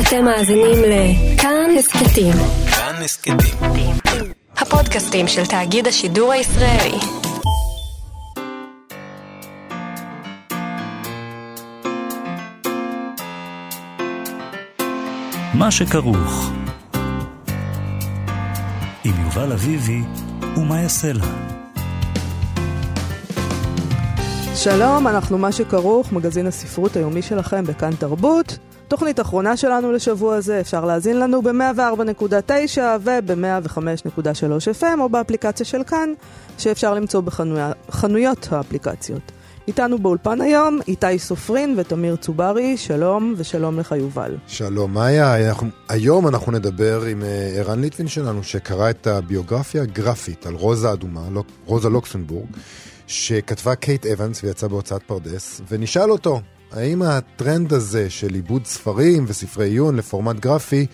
[0.00, 2.32] אתם מאזינים לכאן הסכתים.
[2.70, 3.36] כאן הסכתים.
[4.56, 6.98] הפודקאסטים של תאגיד השידור הישראלי.
[15.54, 16.50] מה שכרוך
[19.04, 20.00] עם יובל אביבי
[20.56, 21.24] ומה יעשה לה.
[24.54, 28.58] שלום, אנחנו מה שכרוך, מגזין הספרות היומי שלכם בכאן תרבות.
[28.88, 36.12] תוכנית אחרונה שלנו לשבוע זה, אפשר להאזין לנו ב-104.9 וב-105.3 FM או באפליקציה של כאן,
[36.58, 39.32] שאפשר למצוא בחנויות האפליקציות.
[39.68, 44.36] איתנו באולפן היום, איתי סופרין ותמיר צוברי, שלום ושלום לך יובל.
[44.46, 45.52] שלום, מאיה,
[45.88, 51.22] היום אנחנו נדבר עם אה, ערן ליטווין שלנו, שקרא את הביוגרפיה הגרפית על רוזה אדומה,
[51.32, 52.48] לא, רוזה לוקסמבורג,
[53.06, 56.40] שכתבה קייט אבנס ויצא בהוצאת פרדס, ונשאל אותו,
[56.72, 60.86] האם הטרנד הזה של עיבוד ספרים וספרי עיון לפורמט גרפי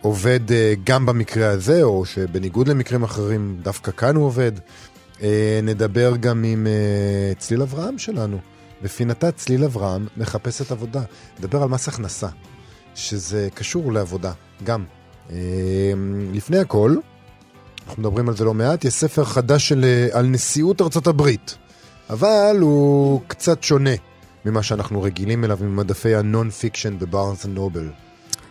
[0.00, 0.52] עובד uh,
[0.84, 4.52] גם במקרה הזה, או שבניגוד למקרים אחרים דווקא כאן הוא עובד?
[5.18, 5.22] Uh,
[5.62, 8.38] נדבר גם עם uh, צליל אברהם שלנו.
[8.82, 11.02] בפינתה צליל אברהם מחפשת עבודה.
[11.38, 12.28] נדבר על מס הכנסה,
[12.94, 14.32] שזה קשור לעבודה,
[14.64, 14.84] גם.
[15.28, 15.32] Uh,
[16.32, 16.96] לפני הכל,
[17.86, 21.56] אנחנו מדברים על זה לא מעט, יש ספר חדש של, על נשיאות ארצות הברית,
[22.10, 24.11] אבל הוא קצת שונה.
[24.44, 27.88] ממה שאנחנו רגילים אליו ממדפי ה non-fiction בבארנס נובל.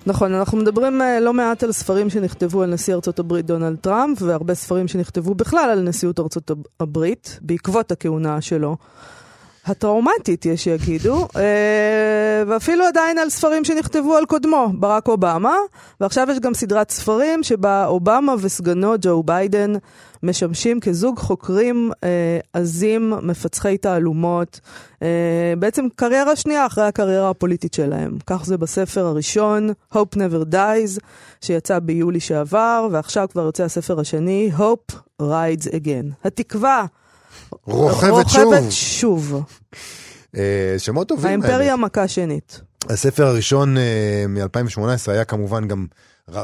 [0.05, 4.21] נכון, אנחנו מדברים אה, לא מעט על ספרים שנכתבו על נשיא ארצות הברית דונלד טראמפ,
[4.21, 8.77] והרבה ספרים שנכתבו בכלל על נשיאות ארצות הברית, בעקבות הכהונה שלו.
[9.65, 15.55] הטראומטית, יש שיגידו, אה, ואפילו עדיין על ספרים שנכתבו על קודמו, ברק אובמה,
[16.01, 19.73] ועכשיו יש גם סדרת ספרים שבה אובמה וסגנו ג'ו ביידן
[20.23, 24.59] משמשים כזוג חוקרים אה, עזים, מפצחי תעלומות,
[25.01, 28.17] אה, בעצם קריירה שנייה אחרי הקריירה הפוליטית שלהם.
[28.27, 30.99] כך זה בספר הראשון, Hope Never Dies,
[31.41, 36.25] שיצא ביולי שעבר, ועכשיו כבר יוצא הספר השני, Hope Rides Again.
[36.25, 36.85] התקווה
[37.63, 38.71] רוכבת, רוכבת שוב.
[38.71, 39.43] שוב.
[40.37, 41.27] אה, שמות טובים.
[41.27, 42.61] האימפריה מכה שנית.
[42.89, 45.85] הספר הראשון אה, מ-2018 היה כמובן גם,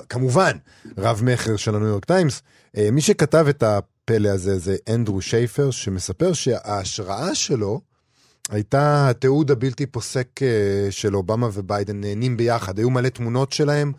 [0.09, 0.51] כמובן,
[0.97, 2.41] רב מכר של הניו יורק טיימס.
[2.77, 7.81] אה, מי שכתב את הפלא הזה זה אנדרו שייפר, שמספר שההשראה שלו
[8.49, 10.27] הייתה התיעוד הבלתי פוסק
[10.89, 12.77] של אובמה וביידן נהנים ביחד.
[12.79, 13.91] היו מלא תמונות שלהם.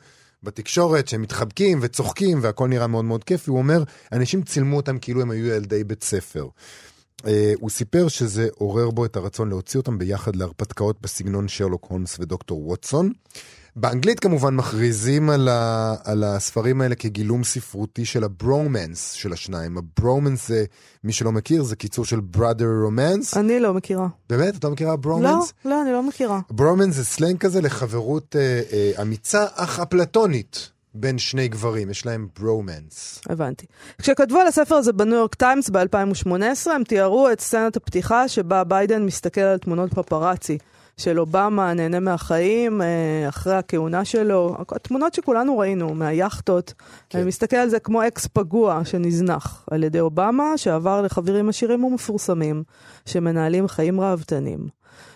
[0.42, 3.82] בתקשורת שהם מתחבקים וצוחקים והכל נראה מאוד מאוד כיפי, הוא אומר,
[4.12, 6.46] אנשים צילמו אותם כאילו הם היו ילדי בית ספר.
[7.22, 7.28] אה,
[7.60, 12.68] הוא סיפר שזה עורר בו את הרצון להוציא אותם ביחד להרפתקאות בסגנון שרלוק הולמס ודוקטור
[12.68, 13.12] ווטסון.
[13.76, 19.78] באנגלית כמובן מכריזים על, ה, על הספרים האלה כגילום ספרותי של הברומנס של השניים.
[19.78, 20.64] הברומנס זה,
[21.04, 23.38] מי שלא מכיר, זה קיצור של brother romance.
[23.38, 24.08] אני לא מכירה.
[24.28, 24.56] באמת?
[24.56, 25.52] את לא מכירה ברומנס?
[25.64, 26.40] לא, לא, אני לא מכירה.
[26.50, 30.70] ברומנס זה סלנג כזה לחברות אה, אה, אמיצה אך אפלטונית.
[30.94, 33.21] בין שני גברים, יש להם ברומנס.
[33.28, 33.66] הבנתי.
[33.99, 39.03] כשכתבו על הספר הזה בניו יורק טיימס ב-2018, הם תיארו את סצנת הפתיחה שבה ביידן
[39.03, 40.59] מסתכל על תמונות פפראצי
[40.99, 46.75] של אובמה, נהנה מהחיים, אה, אחרי הכהונה שלו, התמונות שכולנו ראינו מהיאכטות,
[47.10, 47.26] כן.
[47.26, 52.62] מסתכל על זה כמו אקס פגוע שנזנח על ידי אובמה, שעבר לחברים עשירים ומפורסמים,
[53.06, 54.69] שמנהלים חיים ראוותנים.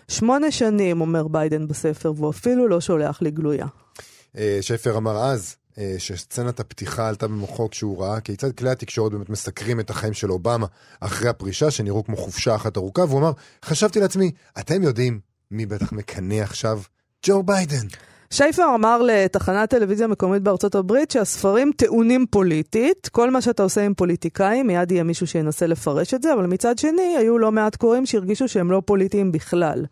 [0.08, 3.66] שמונה שנים, אומר ביידן בספר, והוא אפילו לא שולח לי גלויה.
[4.36, 5.61] אה, שפר אמר אז, אה,
[5.98, 10.66] שסצנת הפתיחה עלתה במוחו כשהוא ראה כיצד כלי התקשורת באמת מסקרים את החיים של אובמה
[11.00, 13.32] אחרי הפרישה, שנראו כמו חופשה אחת ארוכה, והוא אמר,
[13.64, 16.80] חשבתי לעצמי, אתם יודעים מי בטח מקנא עכשיו?
[17.26, 17.86] ג'ו ביידן.
[18.32, 23.94] שייפר אמר לתחנת טלוויזיה מקומית בארצות הברית שהספרים טעונים פוליטית, כל מה שאתה עושה עם
[23.94, 28.06] פוליטיקאים, מיד יהיה מישהו שינסה לפרש את זה, אבל מצד שני, היו לא מעט קוראים
[28.06, 29.84] שהרגישו שהם לא פוליטיים בכלל.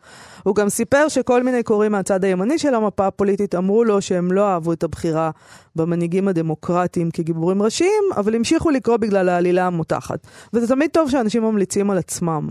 [0.42, 4.48] הוא גם סיפר שכל מיני קוראים מהצד הימני של המפה הפוליטית אמרו לו שהם לא
[4.48, 5.30] אהבו את הבחירה
[5.76, 10.26] במנהיגים הדמוקרטיים כגיבורים ראשיים, אבל המשיכו לקרוא בגלל העלילה המותחת.
[10.52, 12.50] וזה תמיד טוב שאנשים ממליצים על עצמם.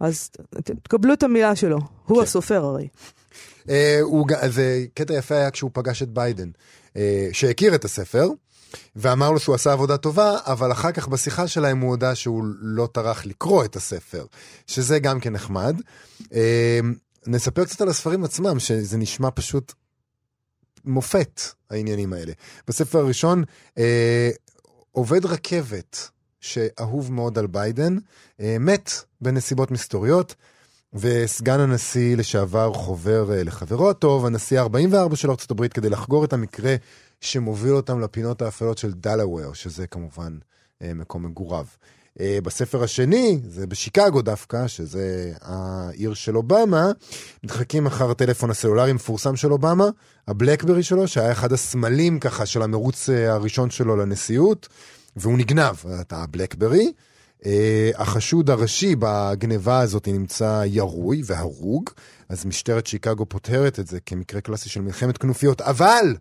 [0.00, 0.30] אז
[0.82, 2.22] תקבלו את המילה שלו, הוא כן.
[2.22, 2.88] הסופר הרי.
[4.48, 6.50] זה קטע יפה היה כשהוא פגש את ביידן,
[6.96, 8.28] אה, שהכיר את הספר,
[8.96, 12.88] ואמר לו שהוא עשה עבודה טובה, אבל אחר כך בשיחה שלהם הוא הודה שהוא לא
[12.92, 14.26] טרח לקרוא את הספר,
[14.66, 15.80] שזה גם כן נחמד.
[16.34, 16.80] אה,
[17.26, 19.72] נספר קצת על הספרים עצמם, שזה נשמע פשוט
[20.84, 21.40] מופת,
[21.70, 22.32] העניינים האלה.
[22.68, 23.44] בספר הראשון,
[23.78, 24.30] אה,
[24.92, 26.08] עובד רכבת
[26.40, 27.96] שאהוב מאוד על ביידן,
[28.38, 28.90] מת
[29.20, 30.34] בנסיבות מסתוריות.
[30.94, 36.76] וסגן הנשיא לשעבר חובר אה, לחברו הטוב, הנשיא ה-44 של ארה"ב, כדי לחגור את המקרה
[37.20, 40.38] שמוביל אותם לפינות האפלות של דלאוור, שזה כמובן
[40.82, 41.66] אה, מקום מגוריו.
[42.20, 46.90] אה, בספר השני, זה בשיקגו דווקא, שזה העיר של אובמה,
[47.44, 49.88] מתחקים אחר הטלפון הסלולרי המפורסם של אובמה,
[50.28, 54.68] הבלקברי שלו, שהיה אחד הסמלים ככה של המרוץ הראשון שלו לנשיאות,
[55.16, 55.74] והוא נגנב,
[56.10, 56.92] הבלקברי.
[57.46, 61.90] אה, החשוד הראשי בגניבה הזאת נמצא ירוי והרוג,
[62.28, 66.16] אז משטרת שיקגו פותרת את זה כמקרה קלאסי של מלחמת כנופיות, אבל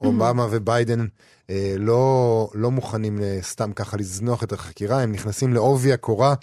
[0.00, 1.06] אובמה וביידן
[1.50, 6.34] אה, לא, לא מוכנים אה, סתם ככה לזנוח את החקירה, הם נכנסים לעובי הקורה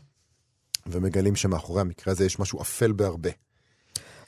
[0.88, 3.30] ומגלים שמאחורי המקרה הזה יש משהו אפל בהרבה.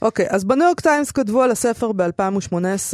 [0.02, 2.94] אוקיי, אז בניו יורק טיימס כתבו על הספר ב-2018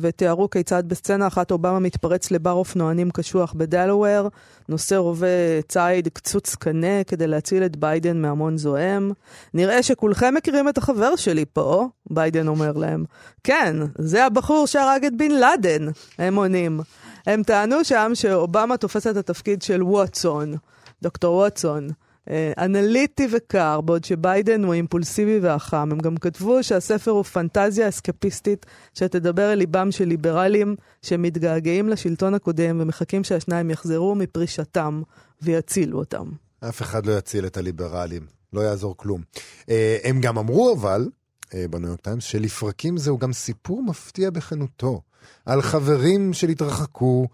[0.00, 4.28] ותיארו כיצד בסצנה אחת אובמה מתפרץ לבר אופנוענים קשוח בדלוור,
[4.68, 5.26] נושא רובה
[5.68, 9.12] ציד קצוץ קנה כדי להציל את ביידן מהמון זועם.
[9.54, 13.04] נראה שכולכם מכירים את החבר שלי פה, ביידן אומר להם.
[13.44, 15.86] כן, זה הבחור שהרג את בן לאדן,
[16.18, 16.80] הם עונים.
[17.26, 20.54] הם טענו שם שאובמה תופס את התפקיד של ווטסון,
[21.02, 21.88] דוקטור ווטסון.
[22.30, 25.88] אה, אנליטי וקר, בעוד שביידן הוא אימפולסיבי והחם.
[25.92, 32.80] הם גם כתבו שהספר הוא פנטזיה אסקפיסטית שתדבר אל ליבם של ליברלים שמתגעגעים לשלטון הקודם
[32.80, 35.02] ומחכים שהשניים יחזרו מפרישתם
[35.42, 36.30] ויצילו אותם.
[36.68, 39.22] אף אחד לא יציל את הליברלים, לא יעזור כלום.
[39.68, 41.08] אה, הם גם אמרו אבל,
[41.54, 45.00] אה, בניו יורק טיימס, שלפרקים זהו גם סיפור מפתיע בכנותו,
[45.46, 47.26] על חברים שהתרחקו.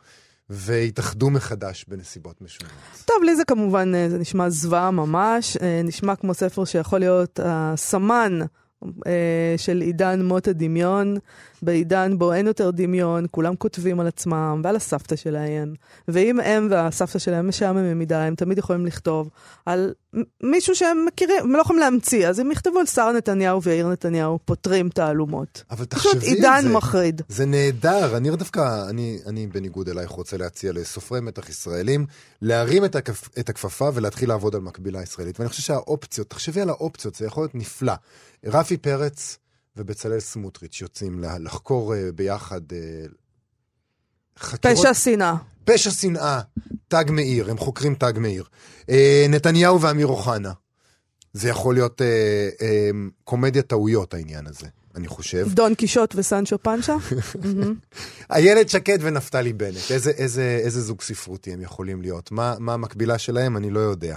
[0.50, 2.72] והתאחדו מחדש בנסיבות משונות.
[3.04, 7.40] טוב, לי זה כמובן, אה, זה נשמע זוועה ממש, אה, נשמע כמו ספר שיכול להיות
[7.42, 8.38] הסמן
[9.06, 11.16] אה, של עידן מות הדמיון,
[11.62, 15.74] בעידן בו אין יותר דמיון, כולם כותבים על עצמם ועל הסבתא שלהם.
[16.08, 19.30] ואם הם והסבתא שלהם משעממים מדי, הם תמיד יכולים לכתוב
[19.66, 19.94] על
[20.42, 24.38] מישהו שהם מכירים, הם לא יכולים להמציא, אז הם יכתבו על שרה נתניהו ויאיר נתניהו,
[24.44, 25.64] פותרים תעלומות.
[25.70, 27.22] אבל תחשבי פשוט עידן מחריד.
[27.28, 32.06] זה נהדר, אני דווקא, אני, אני בניגוד אלייך רוצה להציע לסופרי מתח ישראלים,
[32.42, 35.40] להרים את, הכפ, את הכפפה ולהתחיל לעבוד על מקבילה ישראלית.
[35.40, 37.92] ואני חושב שהאופציות, תחשבי על האופציות, זה יכול להיות נפלא.
[38.44, 39.38] רפי פרץ
[39.76, 42.78] ובצלאל סמוטריץ' יוצאים לחקור אה, ביחד אה,
[44.38, 44.78] חקירות...
[44.78, 45.34] פשע שנאה.
[45.64, 46.40] פשע שנאה,
[46.88, 48.44] תג מאיר, הם חוקרים תג מאיר.
[48.90, 50.52] אה, נתניהו ואמיר אוחנה.
[51.32, 52.90] זה יכול להיות אה, אה,
[53.24, 55.48] קומדיה טעויות העניין הזה, אני חושב.
[55.54, 56.96] דון קישוט וסנצ'ו פנצ'ה?
[58.32, 62.32] איילת שקד ונפתלי בנט, איזה, איזה, איזה זוג ספרותי הם יכולים להיות?
[62.32, 63.56] מה, מה המקבילה שלהם?
[63.56, 64.16] אני לא יודע.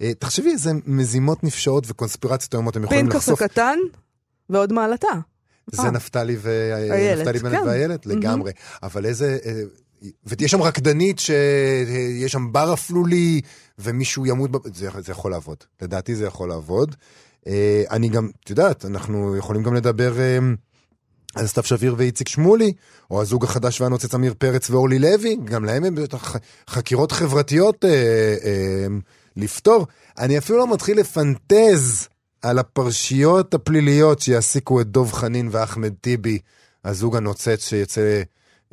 [0.00, 3.24] אה, תחשבי איזה מזימות נפשעות וקונספירציות איומות הם יכולים לחשוף.
[3.24, 3.78] פינקוס הקטן
[4.50, 5.08] ועוד מעלתה.
[5.70, 5.90] זה אה.
[5.90, 6.36] נפתלי
[7.42, 7.66] בנט כן.
[7.66, 8.06] ואיילת?
[8.06, 8.52] לגמרי.
[8.82, 9.38] אבל איזה...
[9.44, 9.62] אה,
[10.26, 13.40] ויש שם רקדנית שיש שם בר אפלולי,
[13.78, 15.56] ומישהו ימות, זה, זה יכול לעבוד.
[15.82, 16.96] לדעתי זה יכול לעבוד.
[17.90, 20.12] אני גם, את יודעת, אנחנו יכולים גם לדבר
[21.34, 22.72] על סתיו שביר ואיציק שמולי,
[23.10, 26.36] או הזוג החדש והנוצץ עמיר פרץ ואורלי לוי, גם להם הם בטח
[26.70, 27.90] חקירות חברתיות אה,
[28.44, 28.86] אה,
[29.36, 29.86] לפתור.
[30.18, 32.08] אני אפילו לא מתחיל לפנטז
[32.44, 36.38] על הפרשיות הפליליות שיעסיקו את דוב חנין ואחמד טיבי,
[36.84, 38.22] הזוג הנוצץ שיצא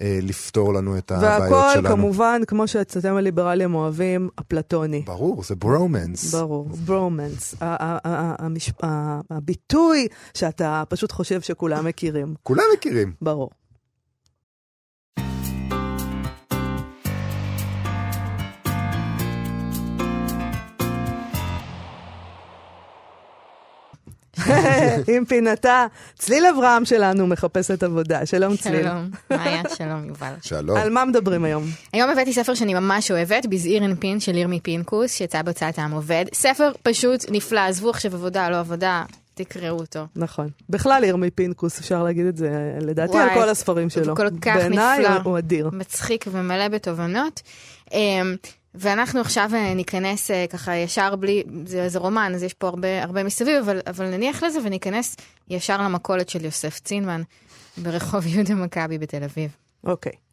[0.02, 1.84] אה, לפתור לנו את הבעיות שלנו.
[1.84, 5.02] והכל כמובן, כמו שאתם הליברלים אוהבים, אפלטוני.
[5.06, 6.36] ברור, זה ברומנס.
[6.36, 7.56] ברור, ברומנס.
[9.30, 12.34] הביטוי שאתה פשוט חושב שכולם מכירים.
[12.44, 13.14] כולם מכירים.
[13.22, 13.50] ברור.
[25.16, 25.86] עם פינתה.
[26.18, 28.26] צליל אברהם שלנו מחפשת עבודה.
[28.26, 28.84] שלום צליל.
[28.84, 30.34] שלום, מאיה, שלום יובל.
[30.42, 30.78] שלום.
[30.78, 31.64] על מה מדברים היום?
[31.94, 36.26] היום הבאתי ספר שאני ממש אוהבת, בזעיר אנפין של ירמי פינקוס, שיצא בהוצאת העם עובד.
[36.34, 39.04] ספר פשוט נפלא, עזבו עכשיו עבודה, לא עבודה.
[39.34, 40.06] תקראו אותו.
[40.16, 40.50] נכון.
[40.70, 42.50] בכלל ירמי פינקוס, אפשר להגיד את זה,
[42.82, 44.08] לדעתי, וואי, על כל הספרים שלו.
[44.08, 45.16] הוא כל כך בעיניי נפלא.
[45.24, 45.70] הוא אדיר.
[45.74, 47.42] מצחיק ומלא בתובנות.
[48.76, 53.04] ואנחנו עכשיו אה, ניכנס אה, ככה ישר בלי, זה, זה רומן, אז יש פה הרבה,
[53.04, 55.16] הרבה מסביב, אבל, אבל נניח לזה וניכנס
[55.50, 57.22] ישר למכולת של יוסף צינמן
[57.78, 59.52] ברחוב יהודה מכבי בתל אביב.
[59.84, 60.31] אוקיי.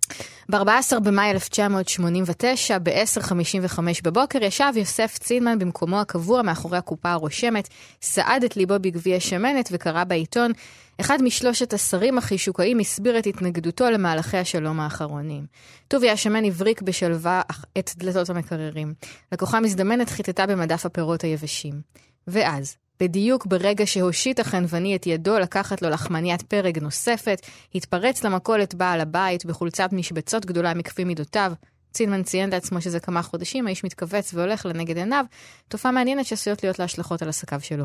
[0.48, 7.68] ב-14 במאי 1989, ב-10:55 בבוקר, ישב יוסף צינמן במקומו הקבוע מאחורי הקופה הרושמת,
[8.02, 10.52] סעד את ליבו בגביע שמנת וקרא בעיתון,
[11.00, 15.46] אחד משלושת השרים החישוקאים הסביר את התנגדותו למהלכי השלום האחרונים.
[15.88, 17.42] טוביה השמן הבריק בשלווה
[17.78, 18.94] את דלתות המקררים.
[19.32, 21.80] לקוחה מזדמנת חיטטה במדף הפירות היבשים.
[22.26, 29.00] ואז, בדיוק ברגע שהושיט החנווני את ידו לקחת לו לחמניית פרג נוספת, התפרץ למכולת בעל
[29.00, 31.52] הבית בחולצת משבצות גדולה מכפי מידותיו.
[31.92, 35.24] צינמן ציין לעצמו שזה כמה חודשים, האיש מתכווץ והולך לנגד עיניו,
[35.68, 37.84] תופעה מעניינת שעשויות להיות לה השלכות על עסקיו שלו.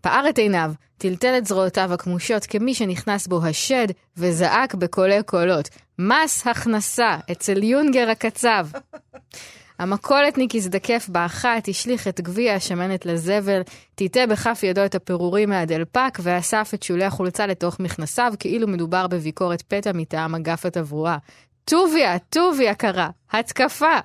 [0.00, 3.86] פער את עיניו, טלטל את זרועותיו הכמושות כמי שנכנס בו השד,
[4.16, 8.66] וזעק בקולי קולות, מס הכנסה אצל יונגר הקצב.
[9.78, 13.60] המכולתניק הזדקף באחת, השליך את גביע השמנת לזבל,
[13.94, 19.62] טיטה בכף ידו את הפירורים מהדלפק, ואסף את שולי החולצה לתוך מכנסיו, כאילו מדובר בביקורת
[19.62, 21.16] פתע מטעם אגף התברואה.
[21.64, 23.98] טוביה, טוביה קרה, התקפה.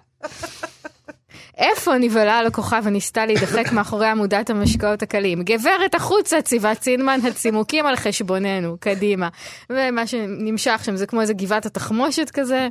[1.58, 5.44] איפה נבהלה הלקוחה וניסתה להידחק מאחורי עמודת המשקאות הקלים?
[5.44, 9.30] גברת החוצה, ציווה צינמן, הצימוקים על חשבוננו, קדימה.
[9.70, 12.68] ומה שנמשך שם זה כמו איזה גבעת התחמושת כזה.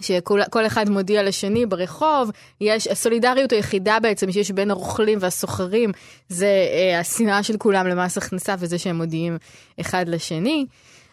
[0.00, 5.92] שכל אחד מודיע לשני ברחוב, יש, הסולידריות היחידה בעצם שיש בין הרוכלים והסוחרים,
[6.28, 9.38] זה אה, השנאה של כולם למס הכנסה וזה שהם מודיעים
[9.80, 10.66] אחד לשני.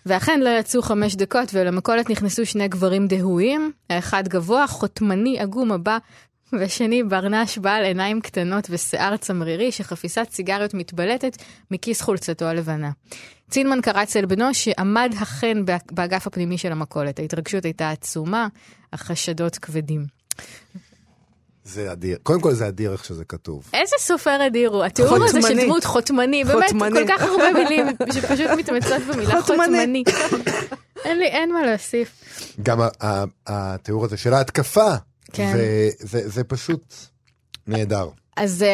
[0.06, 5.98] ואכן לא יצאו חמש דקות ולמכולת נכנסו שני גברים דהויים, האחד גבוה, חותמני, עגום הבא,
[6.54, 11.38] ושני ברנש בעל עיניים קטנות ושיער צמרירי שחפיסת סיגריות מתבלטת
[11.72, 12.92] מכיס חולצתו הלבנה.
[13.50, 17.20] צינמן קרץ אל בנו שעמד החן באגף הפנימי של המכולת.
[17.20, 18.48] ההתרגשות הייתה עצומה,
[18.94, 20.06] החשדות כבדים.
[21.64, 22.18] זה אדיר.
[22.24, 23.70] קודם כל זה אדיר איך שזה כתוב.
[23.74, 24.84] איזה סופר אדיר הוא.
[24.84, 30.04] התיאור הזה של דמות חותמני, באמת, כל כך הרבה מילים שפשוט מתמצות במילה חותמני.
[31.06, 32.22] אין לי, אין מה להוסיף.
[32.64, 32.80] גם
[33.48, 34.94] התיאור הזה של ההתקפה,
[35.34, 35.58] כן.
[36.04, 36.94] זה פשוט
[37.68, 38.10] נהדר.
[38.38, 38.66] אז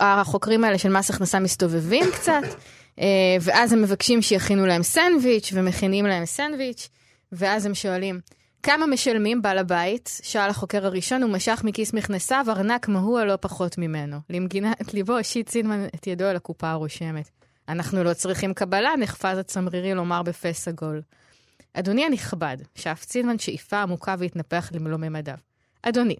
[0.00, 2.48] החוקרים האלה של מס הכנסה מסתובבים קצת, אה,
[3.40, 6.88] ואז הם מבקשים שיכינו להם סנדוויץ', ומכינים להם סנדוויץ',
[7.32, 8.20] ואז הם שואלים,
[8.62, 10.20] כמה משלמים בעל הבית?
[10.22, 14.16] שאל החוקר הראשון, הוא משך מכיס מכנסיו ארנק מהוע לא פחות ממנו.
[14.30, 17.30] למגינת ליבו השיט צינמן את ידו על הקופה הרושמת.
[17.68, 21.02] אנחנו לא צריכים קבלה, נחפז הצמרירי לומר בפה סגול.
[21.74, 25.36] אדוני הנכבד, שאף צינמן שאיפה עמוקה והתנפח למלוא ממדיו.
[25.82, 26.16] אדוני,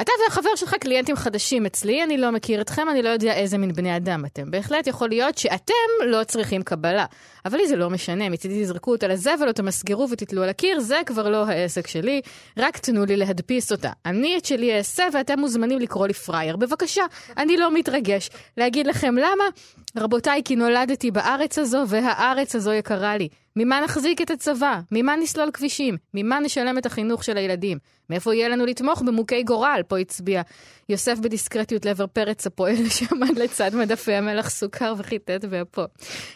[0.00, 3.72] אתה והחבר שלך קליינטים חדשים אצלי, אני לא מכיר אתכם, אני לא יודע איזה מין
[3.72, 4.50] בני אדם אתם.
[4.50, 5.74] בהחלט יכול להיות שאתם
[6.06, 7.04] לא צריכים קבלה.
[7.44, 11.00] אבל לי זה לא משנה, מצידי תזרקו אותה לזבל או תמסגרו ותתלו על הקיר, זה
[11.06, 12.20] כבר לא העסק שלי,
[12.56, 13.90] רק תנו לי להדפיס אותה.
[14.06, 16.56] אני את שלי אעשה ואתם מוזמנים לקרוא לי פראייר.
[16.56, 17.04] בבקשה,
[17.36, 18.30] אני לא מתרגש.
[18.56, 19.44] להגיד לכם למה?
[19.96, 23.28] רבותיי, כי נולדתי בארץ הזו והארץ הזו יקרה לי.
[23.56, 24.80] ממה נחזיק את הצבא?
[24.92, 25.96] ממה נסלול כבישים?
[26.14, 27.78] ממה נשלם את החינוך של הילדים?
[28.10, 29.80] מאיפה יהיה לנו לתמוך במוכי גורל?
[29.88, 30.42] פה הצביע
[30.88, 35.82] יוסף בדיסקרטיות לעבר פרץ הפועל שעמד לצד מדפי המלח סוכר וחיטט באפו.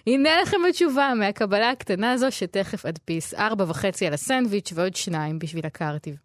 [0.06, 3.34] הנה לכם התשובה מהקבלה הקטנה הזו שתכף אדפיס.
[3.34, 6.16] ארבע וחצי על הסנדוויץ' ועוד שניים בשביל הקרטיב.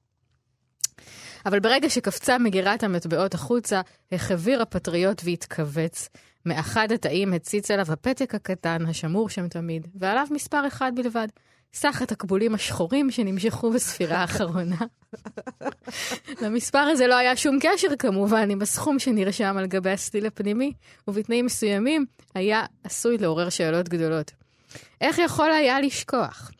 [1.45, 3.81] אבל ברגע שקפצה מגירת המטבעות החוצה,
[4.11, 6.09] החביר הפטריוט והתכווץ.
[6.45, 11.27] מאחד התאים הציץ אליו הפתק הקטן, השמור שם תמיד, ועליו מספר אחד בלבד.
[11.73, 14.75] סך התקבולים השחורים שנמשכו בספירה האחרונה.
[16.41, 20.73] למספר הזה לא היה שום קשר כמובן עם הסכום שנרשם על גבי הסטיל הפנימי,
[21.07, 22.05] ובתנאים מסוימים
[22.35, 24.31] היה עשוי לעורר שאלות גדולות.
[25.01, 26.51] איך יכול היה לשכוח?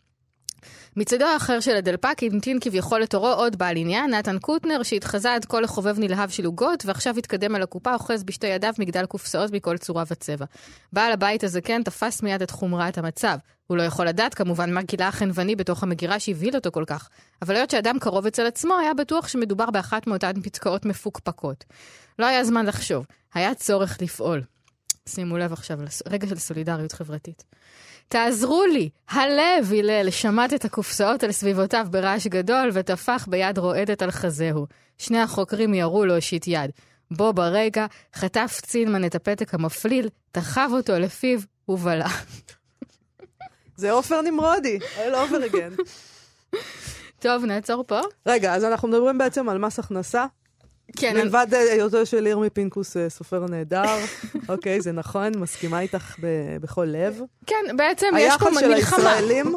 [0.96, 5.60] מצדו האחר של הדלפק המתין כביכול לתורו עוד בעל עניין, נתן קוטנר, שהתחזה עד כה
[5.60, 10.04] לחובב נלהב של עוגות, ועכשיו התקדם על הקופה, אוחז בשתי ידיו מגדל קופסאות מכל צורה
[10.10, 10.44] וצבע.
[10.92, 13.38] בעל הבית הזה כן תפס מיד את חומרת המצב.
[13.66, 17.08] הוא לא יכול לדעת כמובן מה גילה החנווני בתוך המגירה שהבהיל אותו כל כך,
[17.42, 21.64] אבל היות שאדם קרוב אצל עצמו, היה בטוח שמדובר באחת מאותן פתקאות מפוקפקות.
[22.18, 24.42] לא היה זמן לחשוב, היה צורך לפעול.
[25.08, 25.78] שימו לב עכשיו,
[26.08, 27.44] רגע של סולידריות חברתית.
[28.12, 28.90] תעזרו לי!
[29.10, 34.66] הלב הלל שמט את הקופסאות על סביבותיו ברעש גדול וטפח ביד רועדת על חזהו.
[34.98, 36.70] שני החוקרים ירו להושיט יד.
[37.10, 41.38] בו ברגע חטף צינמן את הפתק המפליל, תחב אותו לפיו
[41.68, 42.08] ובלע.
[43.76, 45.82] זה עופר נמרודי, all over again.
[47.18, 48.00] טוב, נעצור פה.
[48.26, 50.26] רגע, אז אנחנו מדברים בעצם על מס הכנסה,
[50.96, 51.16] כן.
[51.16, 53.96] מלבד היותו של ירמי פינקוס אה, סופר נהדר,
[54.48, 56.14] אוקיי, זה נכון, מסכימה איתך
[56.60, 57.20] בכל לב.
[57.46, 58.74] כן, בעצם יש פה מלחמה.
[58.74, 59.54] היחס של הישראלים...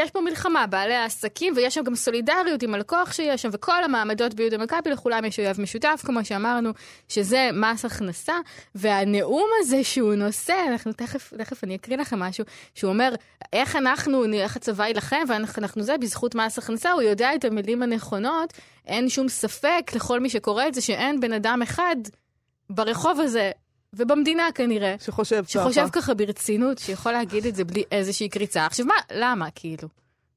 [0.00, 4.34] יש פה מלחמה, בעלי העסקים, ויש שם גם סולידריות עם הלקוח שיש שם, וכל המעמדות
[4.34, 6.70] ביהודה מכבי, לכולם יש אויב משותף, כמו שאמרנו,
[7.08, 8.34] שזה מס הכנסה,
[8.74, 12.44] והנאום הזה שהוא נושא, אנחנו תכף, תכף אני אקריא לכם משהו,
[12.74, 13.14] שהוא אומר,
[13.52, 17.82] איך אנחנו, איך הצבא יילחם, ואיך אנחנו זה, בזכות מס הכנסה, הוא יודע את המילים
[17.82, 18.52] הנכונות,
[18.90, 21.96] אין שום ספק לכל מי שקורא את זה שאין בן אדם אחד
[22.70, 23.50] ברחוב הזה,
[23.92, 26.00] ובמדינה כנראה, שחושב, שחושב ככה.
[26.00, 28.66] ככה ברצינות, שיכול להגיד את זה בלי איזושהי קריצה.
[28.66, 29.88] עכשיו מה, למה כאילו?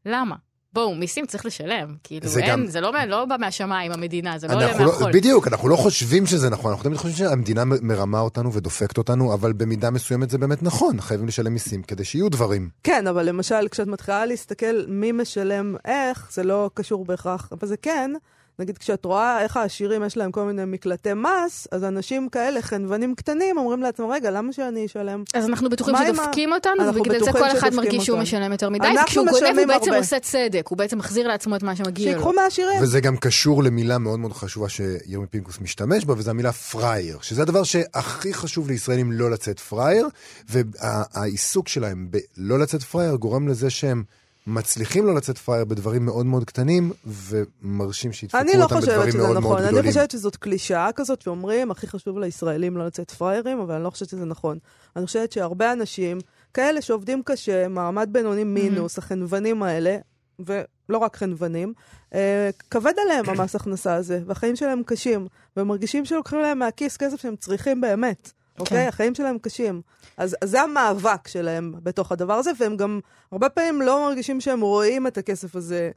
[0.06, 0.36] למה?
[0.74, 2.68] בואו, מיסים צריך לשלם, כאילו, זה אין, גם...
[2.68, 5.12] זה לא, לא בא מהשמיים, המדינה, זה לא עולה לא, מהחול.
[5.12, 9.54] בדיוק, אנחנו לא חושבים שזה נכון, אנחנו תמיד חושבים שהמדינה מרמה אותנו ודופקת אותנו, אבל
[9.54, 12.70] במידה מסוימת זה באמת נכון, חייבים לשלם מיסים כדי שיהיו דברים.
[12.84, 17.78] כן, אבל למשל, כשאת מתחילה להסתכל מי משלם איך, זה לא קשור בהכרח, אבל זה
[17.78, 18.12] כן,
[18.60, 23.16] נגיד, כשאת רואה איך העשירים יש להם כל מיני מקלטי מס, אז אנשים כאלה, חנוונים
[23.16, 25.24] קטנים, אומרים לעצמם, רגע, למה שאני אשלם?
[25.34, 28.20] אז אנחנו בטוחים שדופקים ה- אותנו, ובגלל זה כל אחד מרגיש שהוא.
[28.20, 29.98] משלם יותר מדי, אנחנו כשהוא גונב הוא בעצם הרבה.
[29.98, 32.18] עושה צדק, הוא בעצם מחזיר לעצמו את מה שמגיע לו.
[32.18, 32.82] שיקחו מהעשירים.
[32.82, 37.42] וזה גם קשור למילה מאוד מאוד חשובה שירמי פינקוס משתמש בה, וזו המילה פראייר, שזה
[37.42, 40.08] הדבר שהכי חשוב לישראלים לא לצאת פראייר,
[40.50, 42.08] והעיסוק שלהם
[42.38, 44.04] בלא לצאת פראייר גורם לזה שהם
[44.48, 49.12] מצליחים לא לצאת פראייר בדברים מאוד מאוד קטנים, ומרשים שידפקו אני לא אותם חושבת בדברים
[49.12, 49.92] שזה מאוד מאוד נכון, אני גדולים.
[49.92, 54.10] חושבת שזאת קלישאה כזאת שאומרים, הכי חשוב לישראלים לא לצאת פראיירים, אבל אני לא חושבת
[54.10, 54.58] שזה נכון.
[54.96, 56.18] אני חושבת שהרבה אנשים,
[56.54, 59.98] כאלה שעובדים קשה, מעמד בינוני מינוס, החנוונים האלה,
[60.40, 61.74] ולא רק חנוונים,
[62.14, 67.22] אה, כבד עליהם המס הכנסה הזה, והחיים שלהם קשים, והם מרגישים שלוקחים להם מהכיס כסף
[67.22, 68.32] שהם צריכים באמת.
[68.60, 68.88] אוקיי?
[68.88, 69.82] החיים שלהם קשים.
[70.18, 73.00] אז, אז זה המאבק שלהם בתוך הדבר הזה, והם גם
[73.32, 75.92] הרבה פעמים לא מרגישים שהם רואים את הכסף הזה.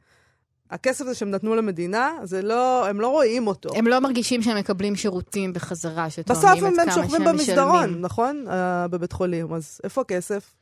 [0.71, 3.69] הכסף הזה שהם נתנו למדינה, זה לא, הם לא רואים אותו.
[3.75, 7.31] הם לא מרגישים שהם מקבלים שירותים בחזרה, בסוף שתואמים הם, את הם כמה שוכבים שהם
[7.33, 8.01] במסדרון, משלמים.
[8.01, 8.45] נכון?
[8.47, 10.53] Uh, בבית חולים, אז איפה הכסף?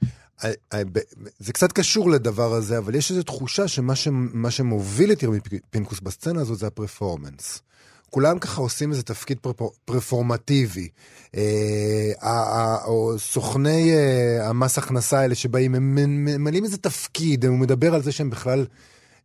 [0.44, 0.82] אה, אה,
[1.40, 4.08] זה קצת קשור לדבר הזה, אבל יש איזו תחושה שמה ש-
[4.50, 7.62] שמוביל את ירמי פינקוס בסצנה הזאת זה הפרפורמנס.
[8.16, 10.90] כולם ככה עושים איזה תפקיד פרפור, פרפורמטיבי.
[11.36, 12.78] אה,
[13.18, 18.30] סוכני אה, המס הכנסה האלה שבאים, הם ממלאים איזה תפקיד, הוא מדבר על זה שהם
[18.30, 18.66] בכלל...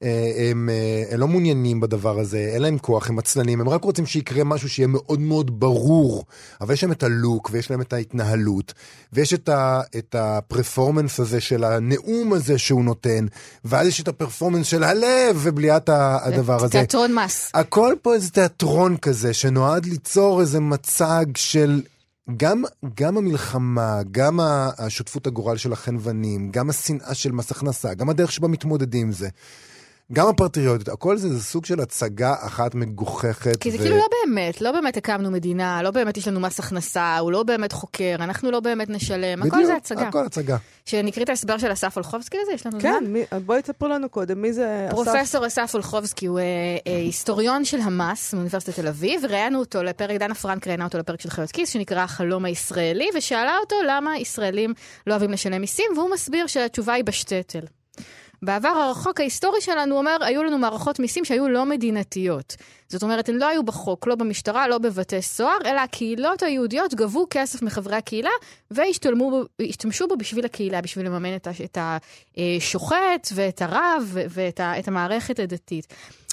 [0.02, 3.84] אה, הם, אה, הם לא מעוניינים בדבר הזה, אין להם כוח, הם עצלנים, הם רק
[3.84, 6.24] רוצים שיקרה משהו שיהיה מאוד מאוד ברור.
[6.60, 8.74] אבל יש להם את הלוק ויש להם את ההתנהלות,
[9.12, 13.26] ויש את, ה, את הפרפורמנס הזה של הנאום הזה שהוא נותן,
[13.64, 16.68] ואז יש את הפרפורמנס של הלב ובליעת הדבר הזה.
[16.68, 17.50] תיאטרון מס.
[17.54, 21.82] הכל פה איזה תיאטרון כזה, שנועד ליצור איזה מצג של...
[22.36, 22.64] גם,
[22.96, 24.40] גם המלחמה, גם
[24.78, 29.28] השותפות הגורל של החנוונים, גם השנאה של מס הכנסה, גם הדרך שבה מתמודדים עם זה,
[30.12, 33.56] גם הפטריוטיות, הכל זה, זה סוג של הצגה אחת מגוחכת.
[33.56, 36.60] כי זה ו- כאילו לא באמת, לא באמת הקמנו מדינה, לא באמת יש לנו מס
[36.60, 40.08] הכנסה, הוא לא באמת חוקר, אנחנו לא באמת נשלם, הכל בדיוק, זה הצגה.
[40.08, 40.56] הכל הצגה.
[40.84, 43.12] שנקריא את ההסבר של אסף הולכובסקי לזה, יש לנו כן, זמן?
[43.12, 44.94] מי, בואי תספרו לנו קודם, מי זה אסף?
[44.94, 46.44] פרופסור אסף הולכובסקי הוא אה,
[46.86, 51.20] אה, היסטוריון של המס מאוניברסיטת תל אביב, ראיינו אותו לפרק, דנה פרנק ראיינה אותו לפרק
[51.20, 54.74] של חיות כיס, שנקרא החלום הישראלי, ושאלה אותו למה ישראלים
[55.06, 57.60] לא אוהבים לשלם מיסים, והוא מסביר שהתשובה היא בשטטל.
[58.42, 62.56] בעבר הרחוק ההיסטורי שלנו, אומר, היו לנו מערכות מיסים שהיו לא מדינתיות.
[62.88, 67.26] זאת אומרת, הן לא היו בחוק, לא במשטרה, לא בבתי סוהר, אלא הקהילות היהודיות גבו
[67.30, 68.30] כסף מחברי הקהילה
[68.70, 71.78] והשתלמו בו- בשביל הקהילה, בשביל לממן את, הש- את
[72.36, 75.86] השוחט ואת הרב ואת המערכת הדתית.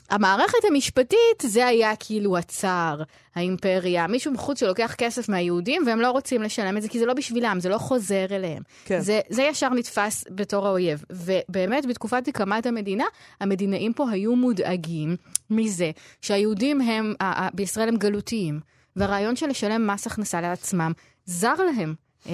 [0.09, 3.01] המערכת המשפטית זה היה כאילו הצאר,
[3.35, 7.13] האימפריה, מישהו מחוץ שלוקח כסף מהיהודים והם לא רוצים לשלם את זה כי זה לא
[7.13, 8.63] בשבילם, זה לא חוזר אליהם.
[8.85, 8.99] כן.
[8.99, 11.03] זה, זה ישר נתפס בתור האויב.
[11.11, 13.05] ובאמת, בתקופת הקמת המדינה,
[13.41, 15.15] המדינאים פה היו מודאגים
[15.49, 15.91] מזה
[16.21, 17.13] שהיהודים הם,
[17.53, 18.59] בישראל הם גלותיים,
[18.95, 20.91] והרעיון של לשלם מס הכנסה לעצמם
[21.25, 22.06] זר להם.
[22.27, 22.33] אה,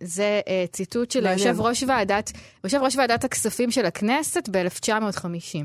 [0.00, 1.26] זה אה, ציטוט של.
[1.26, 2.32] יושב ראש ועדת,
[2.64, 5.64] יושב ראש ועדת הכספים של הכנסת ב-1950.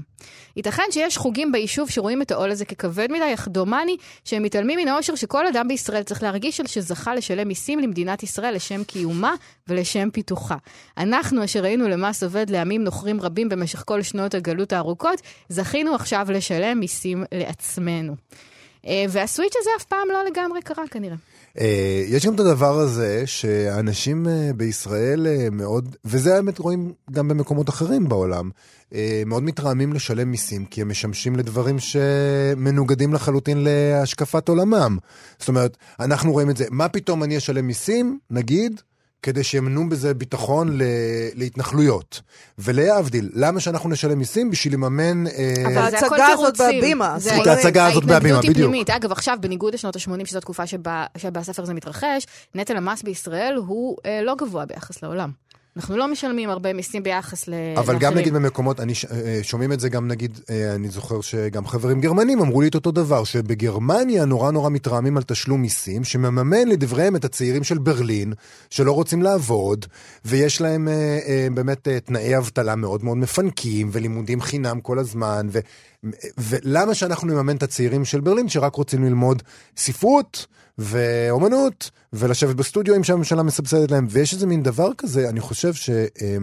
[0.55, 4.87] ייתכן שיש חוגים ביישוב שרואים את העול הזה ככבד מדי, אך דומני שהם מתעלמים מן
[4.87, 9.33] האושר שכל אדם בישראל צריך להרגיש על שזכה לשלם מיסים למדינת ישראל לשם קיומה
[9.67, 10.55] ולשם פיתוחה.
[10.97, 16.27] אנחנו, אשר היינו למס עובד לעמים נוכרים רבים במשך כל שנות הגלות הארוכות, זכינו עכשיו
[16.29, 18.15] לשלם מיסים לעצמנו.
[18.87, 21.15] אה, והסוויץ' הזה אף פעם לא לגמרי קרה כנראה.
[21.59, 27.27] אה, יש גם את הדבר הזה שאנשים אה, בישראל אה, מאוד, וזה האמת רואים גם
[27.27, 28.49] במקומות אחרים בעולם,
[29.25, 34.97] מאוד מתרעמים לשלם מיסים, כי הם משמשים לדברים שמנוגדים לחלוטין להשקפת עולמם.
[35.39, 38.81] זאת אומרת, אנחנו רואים את זה, מה פתאום אני אשלם מיסים, נגיד,
[39.23, 40.83] כדי שימנו בזה ביטחון ל-
[41.35, 42.21] להתנחלויות.
[42.59, 44.51] ולהבדיל, למה שאנחנו נשלם מיסים?
[44.51, 45.27] בשביל לממן...
[45.27, 46.57] אה, אבל זה הכל ההצגה הזאת.
[46.57, 48.55] בהבימה, זה את ההצגה הזאת בהבימה, בדיוק.
[48.55, 48.89] פנימית.
[48.89, 52.25] אגב, עכשיו, בניגוד לשנות ה-80, שזו תקופה שבה, שבה הספר הזה מתרחש,
[52.55, 55.31] נטל המס בישראל הוא אה, לא גבוה ביחס לעולם.
[55.77, 58.17] אנחנו לא משלמים הרבה מיסים ביחס ל- אבל גם לאחרים.
[58.17, 62.01] נגיד במקומות, אני ש- אה, שומעים את זה גם נגיד, אה, אני זוכר שגם חברים
[62.01, 67.15] גרמנים אמרו לי את אותו דבר, שבגרמניה נורא נורא מתרעמים על תשלום מיסים, שמממן לדבריהם
[67.15, 68.33] את הצעירים של ברלין,
[68.69, 69.85] שלא רוצים לעבוד,
[70.25, 70.93] ויש להם אה,
[71.27, 75.59] אה, באמת אה, תנאי אבטלה מאוד מאוד מפנקים, ולימודים חינם כל הזמן, ו,
[76.37, 79.43] ולמה שאנחנו נממן את הצעירים של ברלין, שרק רוצים ללמוד
[79.77, 80.45] ספרות
[80.77, 85.89] ואומנות, ולשבת בסטודיו שהממשלה מסבסדת להם, ויש איזה מין דבר כזה, אני חושב ש...
[85.89, 86.37] אה,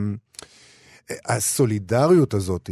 [1.26, 2.70] הסולידריות הזאת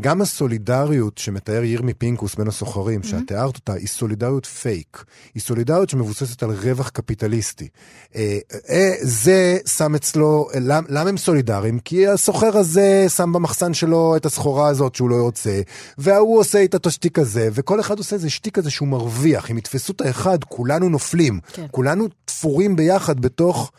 [0.00, 3.06] גם הסולידריות שמתאר ירמי פינקוס בין הסוחרים, mm-hmm.
[3.06, 5.04] שאת תיארת אותה, היא סולידריות פייק.
[5.34, 7.68] היא סולידריות שמבוססת על רווח קפיטליסטי.
[8.16, 8.38] אה,
[8.70, 11.78] אה, זה שם אצלו, למ, למה הם סולידריים?
[11.78, 15.60] כי הסוחר הזה שם במחסן שלו את הסחורה הזאת שהוא לא רוצה,
[15.98, 19.50] וההוא עושה איתה את השטיק הזה, וכל אחד עושה איזה שטיק הזה שהוא מרוויח.
[19.50, 21.40] אם יתפסו את האחד, כולנו נופלים.
[21.52, 21.66] כן.
[21.70, 23.72] כולנו תפורים ביחד בתוך...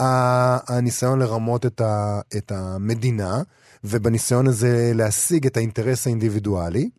[0.00, 3.42] הניסיון לרמות את, ה, את המדינה,
[3.88, 6.90] ובניסיון הזה להשיג את האינטרס האינדיבידואלי.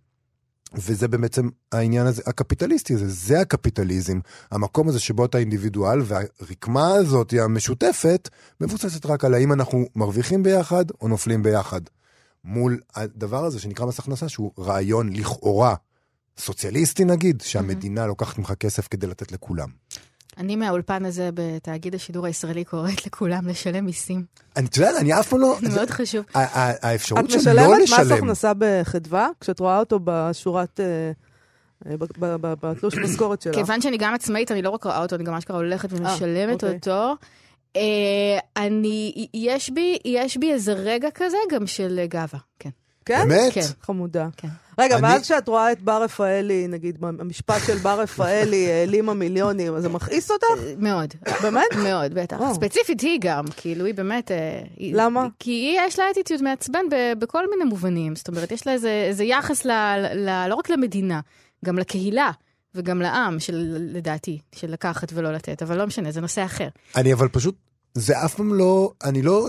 [0.73, 4.19] וזה בעצם העניין הזה, הקפיטליסטי הזה, זה הקפיטליזם,
[4.51, 8.29] המקום הזה שבו אתה אינדיבידואל, והרקמה הזאת, המשותפת,
[8.61, 11.81] מבוססת רק על האם אנחנו מרוויחים ביחד או נופלים ביחד.
[12.43, 15.75] מול הדבר הזה שנקרא מס הכנסה, שהוא רעיון לכאורה
[16.37, 19.69] סוציאליסטי נגיד, שהמדינה לוקחת ממך כסף כדי לתת לכולם.
[20.39, 24.23] אני מהאולפן הזה בתאגיד השידור הישראלי קוראת לכולם לשלם מיסים.
[24.57, 25.57] אני, את יודעת, אני אף פעם לא...
[25.61, 26.25] זה מאוד חשוב.
[26.33, 27.73] האפשרות של לא לשלם...
[27.73, 30.79] את משלמת מס הכנסה בחדווה, כשאת רואה אותו בשורת...
[30.79, 31.11] אה,
[31.85, 31.95] אה,
[32.61, 33.55] בתלוש משכורת שלך.
[33.55, 36.75] כיוון שאני גם עצמאית, אני לא רק רואה אותו, אני גם אשכרה הולכת ומשלמת אוקיי.
[36.75, 37.15] אותו.
[38.57, 42.69] אני, יש בי, יש בי איזה רגע כזה גם של גאווה, כן.
[43.09, 43.27] כן?
[43.29, 43.53] באמת?
[43.53, 43.61] כן.
[43.81, 44.27] חמודה.
[44.37, 44.47] כן.
[44.79, 45.03] רגע, אני...
[45.03, 49.89] ואז כשאת רואה את בר רפאלי, נגיד, המשפט של בר רפאלי העלימה מיליונים, אז זה
[49.89, 50.45] מכעיס אותך?
[50.77, 51.13] מאוד.
[51.41, 51.75] באמת?
[51.83, 52.37] מאוד, בטח.
[52.39, 52.53] Oh.
[52.53, 54.31] ספציפית היא גם, כאילו, היא באמת...
[54.31, 55.27] אה, למה?
[55.39, 56.83] כי היא, יש לה אטיטיוד מעצבן
[57.19, 58.15] בכל מיני מובנים.
[58.15, 59.71] זאת אומרת, יש לה איזה, איזה יחס ל,
[60.15, 61.19] ל, לא רק למדינה,
[61.65, 62.31] גם לקהילה.
[62.75, 66.67] וגם לעם, של, לדעתי, של לקחת ולא לתת, אבל לא משנה, זה נושא אחר.
[66.95, 67.55] אני אבל פשוט,
[67.93, 69.47] זה אף פעם לא, אני לא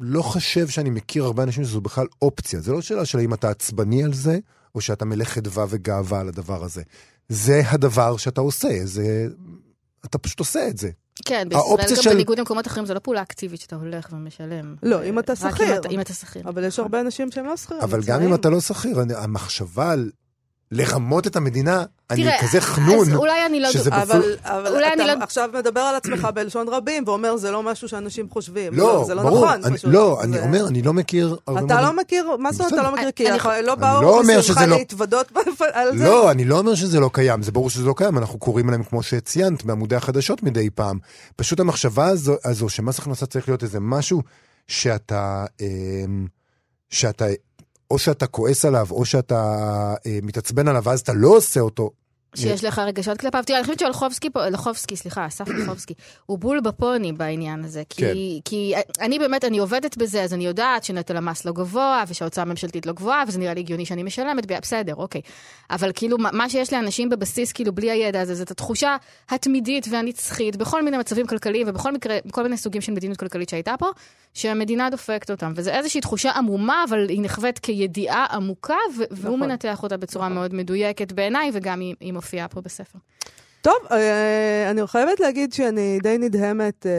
[0.00, 2.60] לא חושב שאני מכיר הרבה אנשים שזו בכלל אופציה.
[2.60, 4.38] זה לא שאלה של האם אתה עצבני על זה,
[4.74, 6.82] או שאתה מלא חדווה וגאווה על הדבר הזה.
[7.28, 9.26] זה הדבר שאתה עושה, זה...
[10.04, 10.90] אתה פשוט עושה את זה.
[11.24, 12.10] כן, בישראל גם של...
[12.10, 14.74] בניגוד למקומות אחרים, זה לא פעולה אקטיבית שאתה הולך ומשלם.
[14.82, 15.80] לא, אם אתה שכיר.
[15.90, 16.48] אם אתה שכיר.
[16.48, 17.82] אבל יש הרבה אנשים שהם לא שכירים.
[17.82, 20.10] אבל גם אם אתה לא שכיר, המחשבה על
[20.72, 23.72] לרמות את המדינה, אני כזה חנון, אז אולי אני לא...
[23.72, 24.34] שזה אבל, בפל...
[24.42, 25.24] אבל אולי אתה אני לא...
[25.24, 28.72] עכשיו מדבר על עצמך בלשון רבים, ואומר, זה לא משהו שאנשים חושבים.
[28.74, 29.64] לא, לא זה לא ברור, נכון.
[29.64, 29.90] אני, פשוט.
[29.92, 31.36] לא, אני אומר, אני לא מכיר...
[31.64, 33.10] אתה לא מכיר, מה זאת אומרת אתה לא מכיר?
[33.10, 33.24] כי
[33.62, 35.32] לא באו בשמחה לא- להתוודות
[35.72, 36.04] על זה.
[36.04, 38.82] לא, אני לא אומר שזה לא קיים, זה ברור שזה לא קיים, אנחנו קוראים עליהם,
[38.82, 40.98] כמו שציינת, בעמודי החדשות מדי פעם.
[41.36, 44.22] פשוט המחשבה הזו, הזו שמס הכנסה צריך להיות איזה משהו
[44.68, 45.44] שאתה...
[45.60, 46.26] אמ,
[46.90, 47.24] שאתה
[47.90, 49.54] או שאתה כועס עליו, או שאתה
[50.06, 51.90] אה, מתעצבן עליו, ואז אתה לא עושה אותו,
[52.34, 53.42] שיש לך רגשות כלפיו.
[53.46, 55.94] תראה, אני חושבת שלחובסקי פה, לחובסקי, סליחה, אסף לחובסקי,
[56.26, 57.82] הוא בול בפוני בעניין הזה.
[57.88, 58.12] כי, כן.
[58.44, 62.86] כי אני באמת, אני עובדת בזה, אז אני יודעת שנטל המס לא גבוה, ושההוצאה הממשלתית
[62.86, 65.20] לא גבוהה, וזה נראה לי הגיוני שאני משלמת, בסדר, אוקיי.
[65.70, 68.96] אבל כאילו, מה שיש לאנשים בבסיס, כאילו, בלי הידע הזה, זאת התחושה
[69.28, 73.74] התמידית והנצחית, בכל מיני מצבים כלכליים, ובכל מקרה, בכל מיני סוגים של מדיניות כלכלית שהייתה
[73.78, 73.86] פה,
[74.34, 75.52] שהמדינה דופקת אותם.
[75.56, 79.48] וזה איזושהי תחושה עמומה, אבל היא נחווית כידיעה עמוקה, והוא נכון.
[79.48, 80.38] מנתח אותה בצורה נכון.
[80.38, 82.98] מאוד מדויקת בעיניי, וגם היא מופיעה פה בספר.
[83.62, 86.92] טוב, אה, אני חייבת להגיד שאני די נדהמת אה,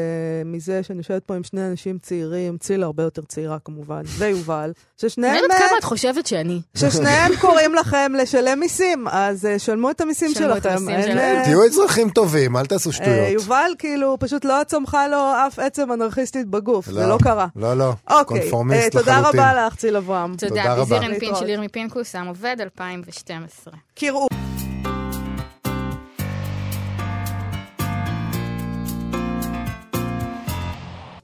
[0.46, 5.34] מזה שאני יושבת פה עם שני אנשים צעירים, צילה הרבה יותר צעירה כמובן, ויובל, ששניהם...
[5.34, 6.62] אני יודעת כמה את חושבת שאני.
[6.78, 10.44] ששניהם קוראים לכם לשלם מיסים, אז אה, שלמו את המיסים שלכם.
[10.44, 11.42] שלמו את המיסים שלכם.
[11.44, 13.30] תהיו אזרחים טובים, אל תעשו שטויות.
[13.30, 17.48] יובל, כאילו, פשוט לא צמחה לו אף עצם אנרכיסטית בגוף, זה לא קרה.
[17.56, 17.94] לא, לא,
[18.26, 19.14] קונפורמיסט לחלוטין.
[19.14, 20.36] תודה רבה לך, צילה אברהם.
[20.38, 23.74] תודה, ביזיר אנפין של ירמי פינקוס, עם עובד 2012.
[23.96, 24.41] קראו.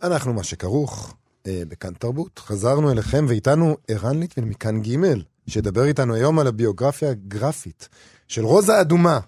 [0.07, 1.13] אנחנו מה שכרוך
[1.47, 2.39] אה, בכאן תרבות.
[2.39, 4.97] חזרנו אליכם ואיתנו ערן ליטבין מכאן ג',
[5.47, 7.89] שידבר איתנו היום על הביוגרפיה הגרפית
[8.27, 9.19] של רוזה אדומה,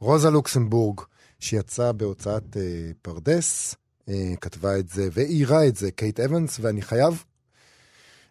[0.00, 1.00] רוזה לוקסמבורג,
[1.40, 3.74] שיצאה בהוצאת אה, פרדס,
[4.08, 7.24] אה, כתבה את זה ואיירה את זה קייט אבנס, ואני חייב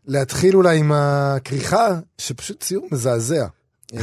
[0.06, 3.48] להתחיל אולי עם הכריכה, שפשוט ציור מזעזע.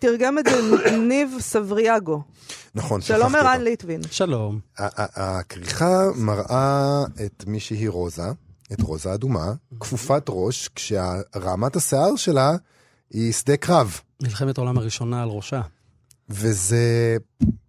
[0.00, 2.22] תרגם את זה ניב סבריאגו.
[2.74, 4.00] נכון, שלום ערן ליטבין.
[4.10, 4.60] שלום.
[4.78, 8.26] הכריכה מראה את מי שהיא רוזה,
[8.72, 12.52] את רוזה אדומה, כפופת ראש, כשרעמת השיער שלה
[13.10, 14.00] היא שדה קרב.
[14.22, 15.60] מלחמת העולם הראשונה על ראשה.
[16.28, 17.16] וזה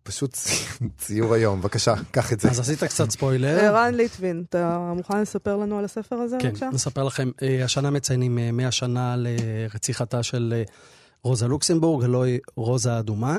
[0.03, 0.37] פשוט
[0.97, 1.61] ציור היום.
[1.61, 2.49] בבקשה, קח את זה.
[2.49, 3.59] אז עשית קצת ספוילר.
[3.59, 6.65] ערן ליטבין, אתה מוכן לספר לנו על הספר הזה, כן, בבקשה?
[6.65, 7.31] כן, נספר לכם.
[7.41, 10.63] אה, השנה מציינים 100 אה, שנה לרציחתה של אה,
[11.23, 13.37] רוזה לוקסמבורג, הלוא היא רוזה אדומה.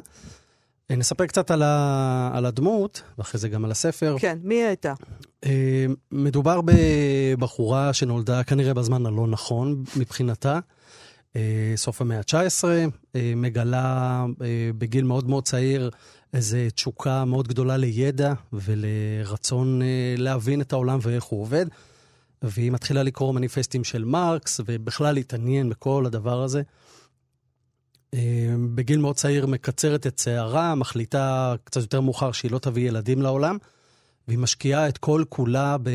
[0.90, 4.16] נספר קצת על, ה, על הדמות, ואחרי זה גם על הספר.
[4.18, 4.94] כן, מי היא הייתה?
[6.12, 10.59] מדובר בבחורה שנולדה כנראה בזמן הלא נכון מבחינתה.
[11.77, 12.64] סוף המאה ה-19,
[13.37, 14.25] מגלה
[14.79, 15.90] בגיל מאוד מאוד צעיר
[16.35, 19.81] איזו תשוקה מאוד גדולה לידע ולרצון
[20.16, 21.66] להבין את העולם ואיך הוא עובד.
[22.44, 26.62] והיא מתחילה לקרוא מניפסטים של מרקס, ובכלל להתעניין בכל הדבר הזה.
[28.14, 33.23] אה, בגיל מאוד צעיר מקצרת את שערה, מחליטה קצת יותר מאוחר שהיא לא תביא ילדים
[33.23, 33.59] לעולם,
[34.29, 35.90] והיא משקיעה את כל כולה ב...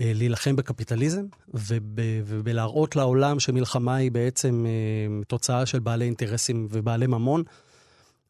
[0.00, 7.06] אה, להילחם בקפיטליזם וב, ובלהראות לעולם שמלחמה היא בעצם אה, תוצאה של בעלי אינטרסים ובעלי
[7.06, 7.42] ממון.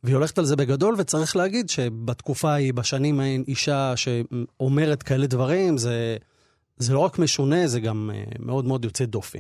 [0.05, 5.79] והיא הולכת על זה בגדול, וצריך להגיד שבתקופה ההיא, בשנים ההן, אישה שאומרת כאלה דברים,
[5.79, 6.17] זה,
[6.77, 9.39] זה לא רק משונה, זה גם אה, מאוד מאוד יוצא דופן.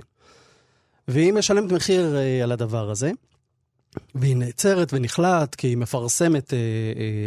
[1.09, 3.11] והיא משלמת מחיר על הדבר הזה,
[4.15, 6.55] והיא נעצרת ונכלאת, כי היא מפרסמת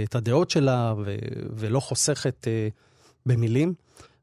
[0.04, 0.94] את הדעות שלה
[1.56, 2.48] ולא חוסכת
[3.26, 3.74] במילים.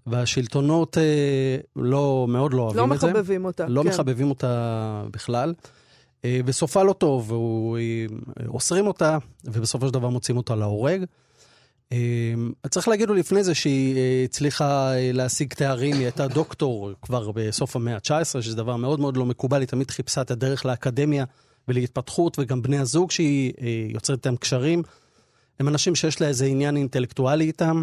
[0.06, 3.06] והשלטונות אה, לא, מאוד לא אוהבים לא את זה.
[3.06, 3.66] לא מחבבים אותה.
[3.68, 3.88] לא כן.
[3.88, 5.54] מחבבים אותה בכלל.
[6.24, 7.32] אה, וסופה לא טוב,
[8.48, 11.04] אוסרים אותה, ובסופו של דבר מוצאים אותה להורג.
[11.92, 12.34] אה,
[12.70, 17.30] צריך להגיד לו לפני זה שהיא אה, הצליחה אה, להשיג תארים, היא הייתה דוקטור כבר
[17.34, 21.24] בסוף המאה ה-19, שזה דבר מאוד מאוד לא מקובל, היא תמיד חיפשה את הדרך לאקדמיה
[21.68, 24.82] ולהתפתחות, וגם בני הזוג שהיא אה, יוצרת איתם קשרים,
[25.60, 27.82] הם אנשים שיש לה איזה עניין אינטלקטואלי איתם.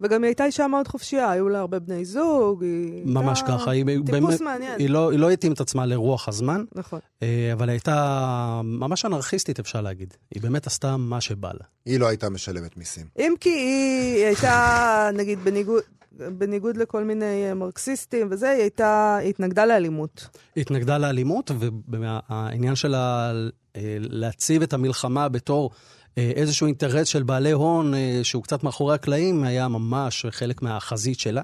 [0.00, 3.70] וגם היא הייתה אישה מאוד חופשייה, היו לה הרבה בני זוג, היא ממש הייתה ככה,
[3.70, 4.78] היא טיפוס באמת, מעניין.
[4.78, 7.00] היא לא, היא לא התאים את עצמה לרוח הזמן, נכון.
[7.22, 10.14] אה, אבל היא הייתה ממש אנרכיסטית, אפשר להגיד.
[10.34, 11.64] היא באמת עשתה מה שבא לה.
[11.86, 13.06] היא לא הייתה משלמת מיסים.
[13.18, 15.82] אם כי היא הייתה, נגיד, בניגוד...
[16.16, 20.28] בניגוד לכל מיני אה, מרקסיסטים וזה, היא הייתה, היא התנגדה לאלימות.
[20.54, 21.50] היא התנגדה לאלימות,
[21.88, 23.32] והעניין שלה
[23.76, 25.70] אה, להציב את המלחמה בתור
[26.16, 31.42] איזשהו אינטרס של בעלי הון שהוא קצת מאחורי הקלעים, היה ממש חלק מהחזית שלה.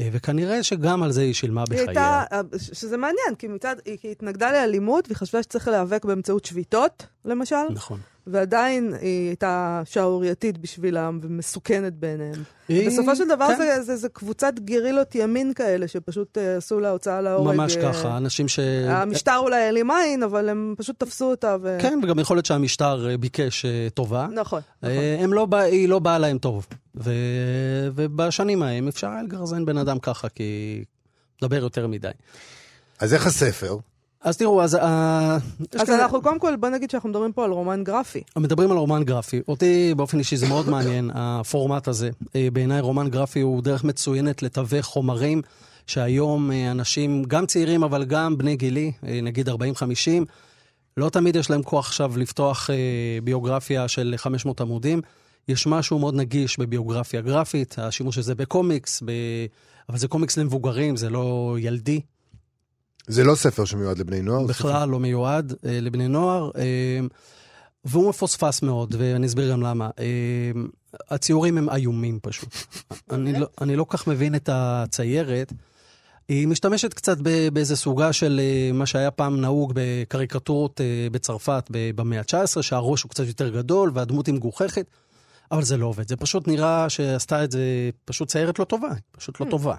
[0.00, 1.86] וכנראה שגם על זה היא שילמה בחייה.
[1.86, 2.24] הייתה,
[2.58, 7.56] שזה מעניין, כי מצד, היא התנגדה לאלימות, והיא חשבה שצריך להיאבק באמצעות שביתות, למשל.
[7.70, 8.00] נכון.
[8.26, 12.42] ועדיין היא הייתה שערורייתית בשבילם ומסוכנת בעיניהם.
[12.68, 12.86] היא...
[12.86, 13.56] בסופו של דבר כן.
[13.56, 17.56] זה, זה, זה קבוצת גרילות ימין כאלה, שפשוט uh, עשו לה הוצאה להורג.
[17.56, 18.58] ממש uh, ככה, אנשים ש...
[18.88, 21.56] המשטר אולי העלים עין, אבל הם פשוט תפסו אותה.
[21.62, 21.78] ו...
[21.80, 24.26] כן, וגם יכול להיות שהמשטר אה, ביקש טובה.
[24.32, 24.94] נכון, נכון.
[25.20, 26.66] הם לא בא, היא לא באה להם טוב.
[26.96, 27.12] ו...
[27.94, 30.84] ובשנים ההם אפשר היה לגרזן בן אדם ככה, כי
[31.42, 32.10] מדבר יותר מדי.
[32.98, 33.76] אז איך הספר?
[34.24, 34.74] אז תראו, אז...
[34.74, 35.38] אה,
[35.80, 38.22] אז אנחנו קודם כל, בוא נגיד שאנחנו מדברים פה על רומן גרפי.
[38.36, 39.40] מדברים על רומן גרפי.
[39.48, 42.10] אותי באופן אישי זה מאוד מעניין, הפורמט הזה.
[42.36, 45.42] אה, בעיניי רומן גרפי הוא דרך מצוינת לתווך חומרים
[45.86, 49.52] שהיום אה, אנשים, גם צעירים אבל גם בני גילי, נגיד 40-50,
[50.96, 52.70] לא תמיד יש להם כוח עכשיו לפתוח
[53.24, 55.00] ביוגרפיה של 500 עמודים.
[55.48, 59.10] יש משהו מאוד נגיש בביוגרפיה גרפית, השימוש הזה בקומיקס, ב...
[59.88, 62.00] אבל זה קומיקס למבוגרים, זה לא ילדי.
[63.06, 64.46] זה לא ספר שמיועד לבני נוער?
[64.46, 64.84] בכלל ספר...
[64.84, 67.00] לא מיועד אה, לבני נוער, אה,
[67.84, 69.90] והוא מפוספס מאוד, ואני אסביר גם למה.
[69.98, 70.50] אה,
[71.10, 72.48] הציורים הם איומים פשוט.
[73.10, 75.52] אני, לא, אני לא כך מבין את הציירת.
[76.28, 77.16] היא משתמשת קצת
[77.52, 83.10] באיזה סוגה של אה, מה שהיה פעם נהוג בקריקטורות אה, בצרפת במאה ה-19, שהראש הוא
[83.10, 84.86] קצת יותר גדול והדמות היא מגוחכת,
[85.52, 86.08] אבל זה לא עובד.
[86.08, 87.60] זה פשוט נראה שעשתה את זה,
[88.04, 89.74] פשוט ציירת לא טובה, פשוט לא טובה.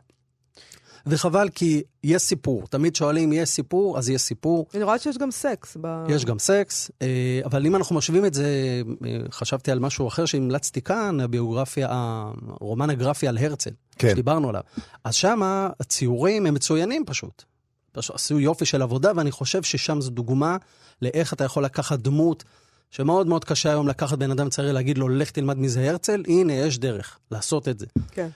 [1.06, 2.68] וחבל כי יש סיפור.
[2.68, 4.68] תמיד שואלים, יש סיפור, אז יש סיפור.
[4.74, 5.78] אני רואה שיש גם סקס.
[5.82, 6.06] ב...
[6.10, 10.26] יש גם סקס, אה, אבל אם אנחנו משווים את זה, אה, חשבתי על משהו אחר
[10.26, 14.10] שהמלצתי כאן, הביוגרפיה, הרומן הגרפי על הרצל, כן.
[14.12, 14.62] שדיברנו עליו.
[15.04, 15.42] אז שם
[15.80, 17.44] הציורים הם מצוינים פשוט.
[17.92, 20.58] פשוט עשו יופי של עבודה, ואני חושב ששם זו דוגמה
[21.02, 22.44] לאיך אתה יכול לקחת דמות.
[22.92, 26.54] שמאוד מאוד קשה היום לקחת בן אדם צעיר, להגיד לו, לך תלמד מזה הרצל, הנה,
[26.54, 27.86] יש דרך לעשות את זה.
[28.12, 28.28] כן.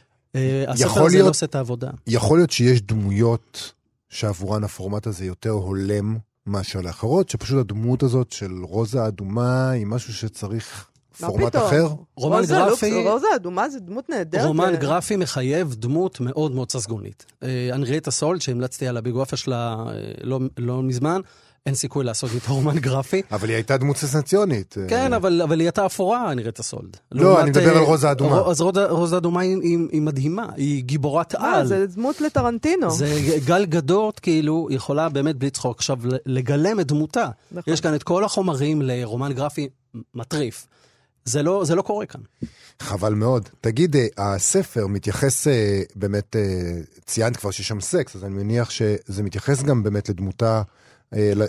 [0.67, 1.89] הספר הזה לא עושה את העבודה.
[2.07, 3.73] יכול להיות שיש דמויות
[4.09, 10.13] שעבורן הפורמט הזה יותר הולם מאשר לאחרות, שפשוט הדמות הזאת של רוזה האדומה היא משהו
[10.13, 10.87] שצריך
[11.19, 11.87] פורמט אחר?
[12.15, 13.03] רומן גרפי...
[13.03, 14.45] רוזה האדומה זה דמות נהדרת.
[14.45, 17.25] רומן גרפי מחייב דמות מאוד מאוד ססגונית.
[17.73, 19.83] אנריאטה סולד, שהמלצתי על הביוגרפיה שלה
[20.23, 21.21] לא, לא מזמן,
[21.67, 23.21] אין סיכוי לעשות איתו רומן גרפי.
[23.31, 24.75] אבל היא הייתה דמות סנסציונית.
[24.87, 26.97] כן, אבל, אבל היא הייתה אפורה, נראית הסולד.
[27.11, 28.41] לא, אני מדבר על רוזה אדומה.
[28.47, 31.67] אז רוזה אדומה היא, היא, היא מדהימה, היא גיבורת על.
[31.67, 32.91] זה דמות לטרנטינו.
[32.91, 37.29] זה גל גדות, כאילו, יכולה באמת בלי צחוק עכשיו לגלם את דמותה.
[37.51, 37.73] נכון.
[37.73, 39.69] יש כאן את כל החומרים לרומן גרפי
[40.15, 40.67] מטריף.
[41.25, 42.21] זה לא, זה לא קורה כאן.
[42.79, 43.49] חבל מאוד.
[43.61, 45.47] תגיד, הספר מתייחס
[45.95, 46.35] באמת,
[47.05, 50.61] ציינת כבר שיש שם סקס, אז אני מניח שזה מתייחס גם באמת לדמותה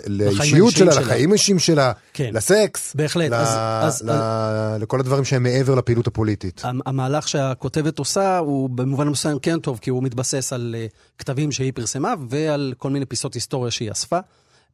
[0.07, 2.29] לאישיות שלה, לחיים האישיים שלה, כן.
[2.33, 3.31] לסקס, בהחלט.
[3.31, 4.81] ל- אז, אז, ל- אז...
[4.81, 6.61] לכל הדברים שהם מעבר לפעילות הפוליטית.
[6.85, 10.75] המהלך שהכותבת עושה הוא במובן מסוים כן טוב, כי הוא מתבסס על
[11.17, 14.19] כתבים שהיא פרסמה ועל כל מיני פיסות היסטוריה שהיא אספה.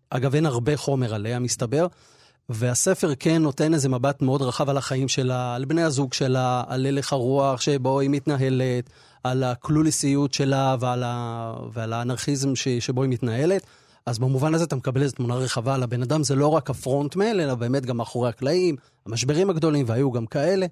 [0.09, 1.87] אגב, אין הרבה חומר עליה, מסתבר.
[2.49, 6.85] והספר כן נותן איזה מבט מאוד רחב על החיים שלה, על בני הזוג שלה, על
[6.85, 8.89] הלך הרוח שבו היא מתנהלת,
[9.23, 11.53] על הקלוליסיות שלה ועל, ה...
[11.73, 12.67] ועל האנרכיזם ש...
[12.67, 13.63] שבו היא מתנהלת.
[14.05, 17.39] אז במובן הזה אתה מקבל איזו תמונה רחבה על הבן אדם, זה לא רק הפרונטמן,
[17.39, 20.65] אלא באמת גם מאחורי הקלעים, המשברים הגדולים, והיו גם כאלה.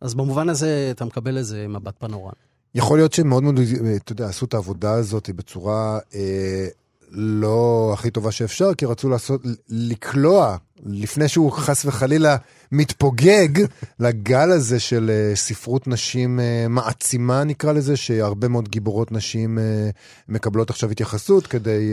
[0.00, 2.32] אז במובן הזה אתה מקבל איזה מבט פנורן.
[2.74, 3.60] יכול להיות שהם מאוד מאוד,
[3.96, 6.68] אתה יודע, עשו את העבודה הזאת בצורה אה,
[7.10, 12.36] לא הכי טובה שאפשר, כי רצו לעשות, לקלוע, לפני שהוא חס וחלילה
[12.72, 13.48] מתפוגג,
[14.00, 19.90] לגל הזה של אה, ספרות נשים אה, מעצימה, נקרא לזה, שהרבה מאוד גיבורות נשים אה,
[20.28, 21.92] מקבלות עכשיו התייחסות כדי...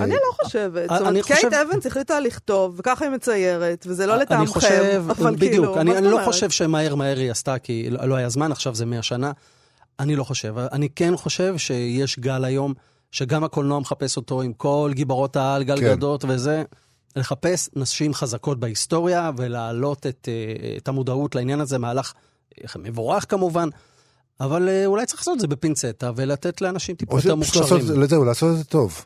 [0.00, 0.88] אני לא חושבת.
[0.90, 5.04] זאת אומרת, חושב- קייט אבנס החליטה לכתוב, וככה היא מציירת, וזה לא אני לטעמכם, חושב,
[5.08, 6.20] אבל בדיוק, כאילו, אני, מה אני לא?
[6.24, 9.32] חושב שמהר מהר היא עשתה, כי לא, לא היה זמן, עכשיו זה 100 שנה.
[10.00, 10.54] אני לא חושב.
[10.58, 12.74] אני כן חושב שיש גל היום,
[13.10, 15.96] שגם הקולנוע מחפש אותו עם כל גיבורות העל, גל כן.
[15.96, 16.62] גדות וזה,
[17.16, 22.12] לחפש נשים חזקות בהיסטוריה ולהעלות את, אה, את המודעות לעניין הזה, מהלך
[22.58, 23.68] אה, מבורך כמובן.
[24.40, 28.06] אבל אה, אולי צריך לעשות את זה בפינצטה ולתת לאנשים טיפה יותר שפשוט לעשות, מוכשרים.
[28.06, 29.04] זהו, לעשות את זה טוב.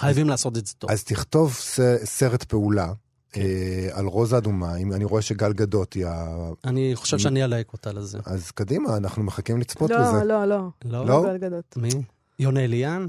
[0.00, 0.90] חייבים לעשות את זה טוב.
[0.90, 2.92] אז תכתוב ס, סרט פעולה
[3.32, 3.40] כן.
[3.40, 6.26] אה, על רוזה אדומה, אם אני רואה שגל גדות היא ה...
[6.64, 8.18] אני חושב שאני אלהק אותה לזה.
[8.24, 10.24] אז קדימה, אנחנו מחכים לצפות לא, בזה.
[10.24, 10.68] לא, לא.
[10.84, 11.06] לא?
[11.06, 11.22] לא?
[11.26, 11.76] גל גדות.
[11.76, 11.90] מי?
[12.38, 13.06] יונה אליאן?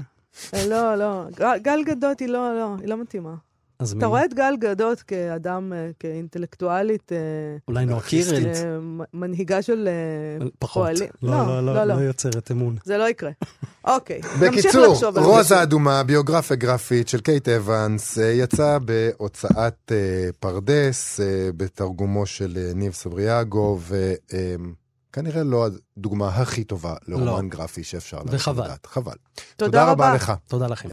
[0.68, 1.24] לא, לא.
[1.62, 3.34] גל- גדות היא לא, לא, היא לא מתאימה.
[3.78, 3.98] אז מי?
[3.98, 7.16] אתה רואה את גל גדות כאדם, אה, כאינטלקטואלית, אה,
[7.68, 8.46] אולי נועה קירל?
[8.46, 8.78] אה,
[9.14, 9.88] מנהיגה של
[10.58, 10.82] פחות.
[10.82, 11.08] פועלים.
[11.22, 11.84] לא, לא, לא, לא.
[11.84, 12.76] לא יוצרת אמון.
[12.84, 13.30] זה לא יקרה.
[13.84, 15.28] אוקיי, נמשיך בקיצור, לחשוב על זה.
[15.30, 19.92] רוזה אדומה, ביוגרפיה גרפית של קייט אבנס, יצא בהוצאת
[20.40, 21.20] פרדס,
[21.56, 23.78] בתרגומו של ניב סבריאגו,
[25.12, 28.64] וכנראה לא הדוגמה הכי טובה לרומן גרפי שאפשר להגיד וחבל.
[28.64, 28.86] לדעת.
[28.86, 29.16] חבל.
[29.56, 30.14] תודה רבה רבה.
[30.14, 30.32] לך.
[30.48, 30.88] תודה לכם.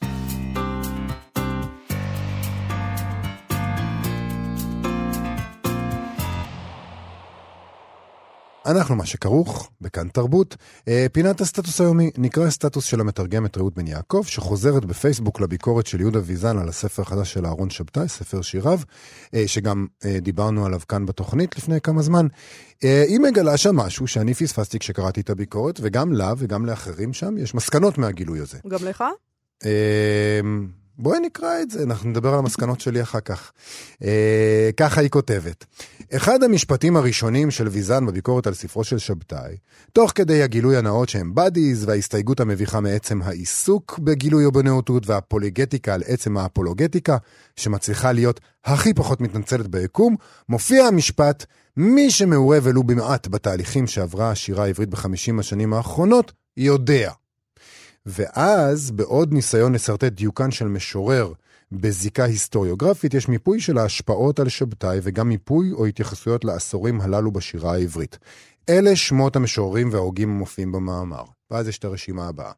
[8.72, 10.56] אנחנו מה שכרוך בכאן תרבות.
[10.88, 16.00] אה, פינת הסטטוס היומי נקרא סטטוס של המתרגמת רעות בן יעקב, שחוזרת בפייסבוק לביקורת של
[16.00, 18.80] יהודה ויזן על הספר החדש של אהרון שבתאי, ספר שיריו,
[19.34, 22.28] אה, שגם אה, דיברנו עליו כאן בתוכנית לפני כמה זמן.
[22.82, 27.56] היא מגלה שם משהו שאני פספסתי כשקראתי את הביקורת, וגם לה וגם לאחרים שם יש
[27.56, 28.58] מסקנות מהגילוי הזה.
[28.68, 29.04] גם לך?
[31.00, 33.52] בואי נקרא את זה, אנחנו נדבר על המסקנות שלי אחר כך.
[34.04, 35.66] אה, ככה היא כותבת.
[36.14, 39.58] אחד המשפטים הראשונים של ויזן בביקורת על ספרו של שבתאי,
[39.94, 46.38] תוך כדי הגילוי הנאות שהם בדיז וההסתייגות המביכה מעצם העיסוק בגילוי ובנאותות והפוליגטיקה על עצם
[46.38, 47.18] האפולוגטיקה,
[47.56, 50.16] שמצליחה להיות הכי פחות מתנצלת ביקום,
[50.50, 51.46] מופיע המשפט,
[51.78, 57.12] מי שמעורה ולו במעט בתהליכים שעברה השירה העברית בחמישים השנים האחרונות, יודע.
[58.06, 61.34] ואז, בעוד ניסיון לשרטט דיוקן של משורר
[61.72, 67.74] בזיקה היסטוריוגרפית, יש מיפוי של ההשפעות על שבתאי וגם מיפוי או התייחסויות לעשורים הללו בשירה
[67.74, 68.18] העברית.
[68.70, 71.24] אלה שמות המשוררים וההוגים המופיעים במאמר.
[71.52, 72.52] ואז יש את הרשימה הבאה.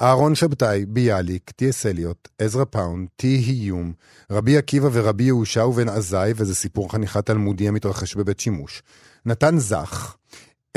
[0.00, 1.86] אהרון שבתאי, ביאליק, טי.אס.
[1.86, 3.42] אליוט, עזרא פאונד, טי.אי.
[3.46, 3.92] יום,
[4.30, 8.82] רבי עקיבא ורבי יהושע ובן עזאי, וזה סיפור חניכה תלמודי המתרחש בבית שימוש.
[9.26, 10.16] נתן זך,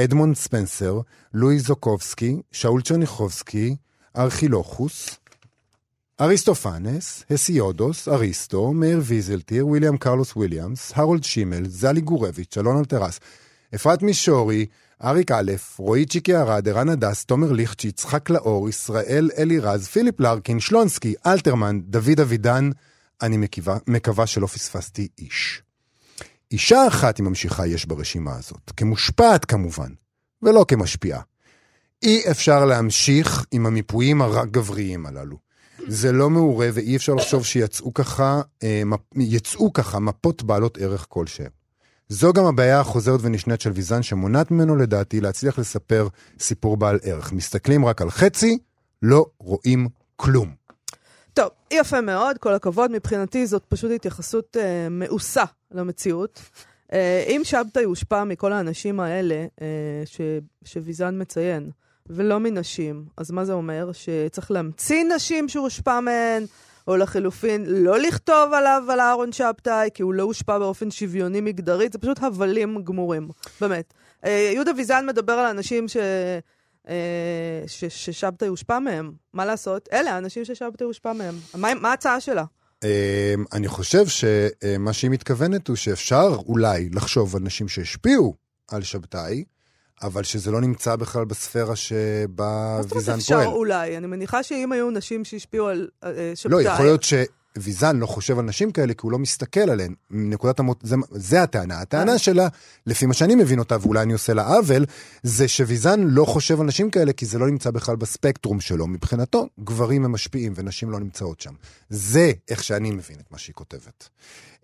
[0.03, 0.99] אדמונד ספנסר,
[1.33, 3.75] לואי זוקובסקי, שאול צ'רניחובסקי,
[4.17, 5.09] ארכילוכוס,
[6.21, 13.19] אריסטופנס, הסיודוס, אריסטו, מאיר ויזלטיר, ויליאם קרלוס וויליאמס, הרולד שימל, זלי גורביץ', אלון אלטרס,
[13.75, 14.65] אפרת מישורי,
[15.03, 20.59] אריק א', רועי צ'יקי ארד, ערן הדס, תומר ליכטש, יצחק לאור, ישראל אלירז, פיליפ לארקין,
[20.59, 22.69] שלונסקי, אלתרמן, דוד אבידן,
[23.21, 25.61] אני מקווה, מקווה שלא פספסתי איש.
[26.51, 29.91] אישה אחת, היא ממשיכה, יש ברשימה הזאת, כמושפעת כמובן,
[30.41, 31.21] ולא כמשפיעה.
[32.03, 35.37] אי אפשר להמשיך עם המיפויים הרק-גבריים הללו.
[35.87, 38.81] זה לא מעורה ואי אפשר לחשוב שיצאו ככה, אה,
[39.15, 41.49] יצאו ככה מפות בעלות ערך כלשהם.
[42.09, 46.07] זו גם הבעיה החוזרת ונשנית של ויזן שמונעת ממנו לדעתי להצליח לספר
[46.39, 47.33] סיפור בעל ערך.
[47.33, 48.57] מסתכלים רק על חצי,
[49.01, 50.51] לא רואים כלום.
[51.33, 52.91] טוב, יפה מאוד, כל הכבוד.
[52.91, 56.41] מבחינתי זאת פשוט התייחסות אה, מאוסה למציאות.
[56.93, 59.67] אה, אם שבתאי הושפע מכל האנשים האלה אה,
[60.05, 60.21] ש,
[60.65, 61.69] שוויזן מציין,
[62.05, 63.91] ולא מנשים, אז מה זה אומר?
[63.93, 66.45] שצריך להמציא נשים שהוא הושפע מהן,
[66.88, 71.93] או לחלופין, לא לכתוב עליו, על אהרון שבתאי, כי הוא לא הושפע באופן שוויוני מגדרית,
[71.93, 73.29] זה פשוט הבלים גמורים,
[73.62, 73.93] באמת.
[74.25, 75.97] אה, יהודה ויזן מדבר על אנשים ש...
[77.67, 79.12] ששבתאי הושפע מהם.
[79.34, 79.89] מה לעשות?
[79.93, 81.36] אלה האנשים ששבתאי הושפע מהם.
[81.55, 82.43] מה, מה ההצעה שלה?
[82.84, 88.36] אה, אני חושב שמה שהיא מתכוונת הוא שאפשר אולי לחשוב על נשים שהשפיעו
[88.72, 89.44] על שבתאי,
[90.04, 93.48] אבל שזה לא נמצא בכלל בספירה שבה מה זאת אומרת ויזן אפשר פועל.
[93.48, 93.98] אולי?
[93.98, 96.63] אני מניחה שאם היו נשים שהשפיעו על אה, שבתאי...
[96.63, 97.13] לא, יכול להיות ש...
[97.57, 99.93] ויזן לא חושב על נשים כאלה כי הוא לא מסתכל עליהן.
[100.11, 100.79] נקודת המות...
[100.83, 101.79] זה, זה הטענה.
[101.79, 102.47] הטענה שלה,
[102.85, 104.85] לפי מה שאני מבין אותה, ואולי אני עושה לה עוול,
[105.23, 108.87] זה שוויזן לא חושב על נשים כאלה כי זה לא נמצא בכלל בספקטרום שלו.
[108.87, 111.54] מבחינתו, גברים הם משפיעים ונשים לא נמצאות שם.
[111.89, 114.10] זה איך שאני מבין את מה שהיא כותבת.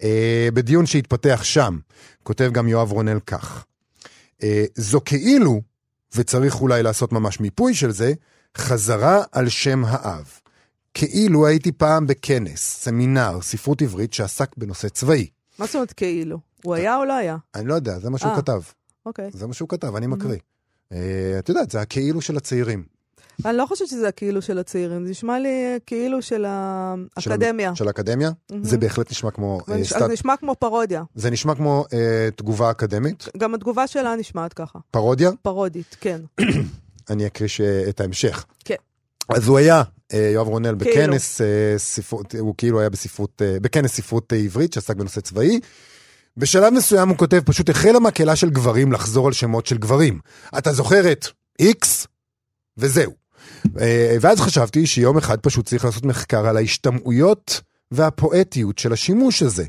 [0.04, 1.78] אה, בדיון שהתפתח שם,
[2.24, 3.66] כותב גם יואב רונל כך:
[4.44, 5.62] אה, זו כאילו,
[6.16, 8.14] וצריך אולי לעשות ממש מיפוי של זה,
[8.58, 10.40] חזרה על שם האב.
[11.00, 15.28] כאילו הייתי פעם בכנס, סמינר, ספרות עברית שעסק בנושא צבאי.
[15.60, 16.38] מה זאת אומרת כאילו?
[16.64, 17.38] הוא היה או לא היה?
[17.56, 18.38] אני לא יודע, זה מה שהוא אה.
[18.38, 18.62] כתב.
[19.06, 19.30] אוקיי.
[19.34, 20.38] זה מה שהוא כתב, אני מקריא.
[20.92, 22.84] אה, את יודעת, זה הכאילו של הצעירים.
[23.46, 27.76] אני לא חושבת שזה הכאילו של הצעירים, זה נשמע לי כאילו של האקדמיה.
[27.76, 28.32] של האקדמיה.
[28.62, 29.60] זה בהחלט נשמע כמו...
[29.68, 31.04] זה אה, נשמע כמו פרודיה.
[31.16, 31.86] זה נשמע כמו
[32.36, 35.32] תגובה אקדמית, גם התגובה שלה נשמעת ככה, פרודיה.
[35.42, 36.22] פרודית, כן.
[37.10, 37.50] אני אקריא
[37.90, 38.46] את ההמשך.
[38.66, 38.76] כן.
[39.30, 40.92] אז הוא היה, אה, יואב רונל, כאילו.
[40.92, 45.60] בכנס אה, ספרות, הוא כאילו היה בספרות, אה, בכנס ספרות עברית שעסק בנושא צבאי.
[46.38, 50.20] בשלב מסוים הוא כותב, פשוט החלה מקהלה של גברים לחזור על שמות של גברים.
[50.58, 51.28] אתה זוכר את
[51.60, 52.08] איקס?
[52.78, 53.12] וזהו.
[54.22, 57.62] ואז חשבתי שיום אחד פשוט צריך לעשות מחקר על ההשתמעויות
[57.92, 59.66] והפואטיות של השימוש הזה.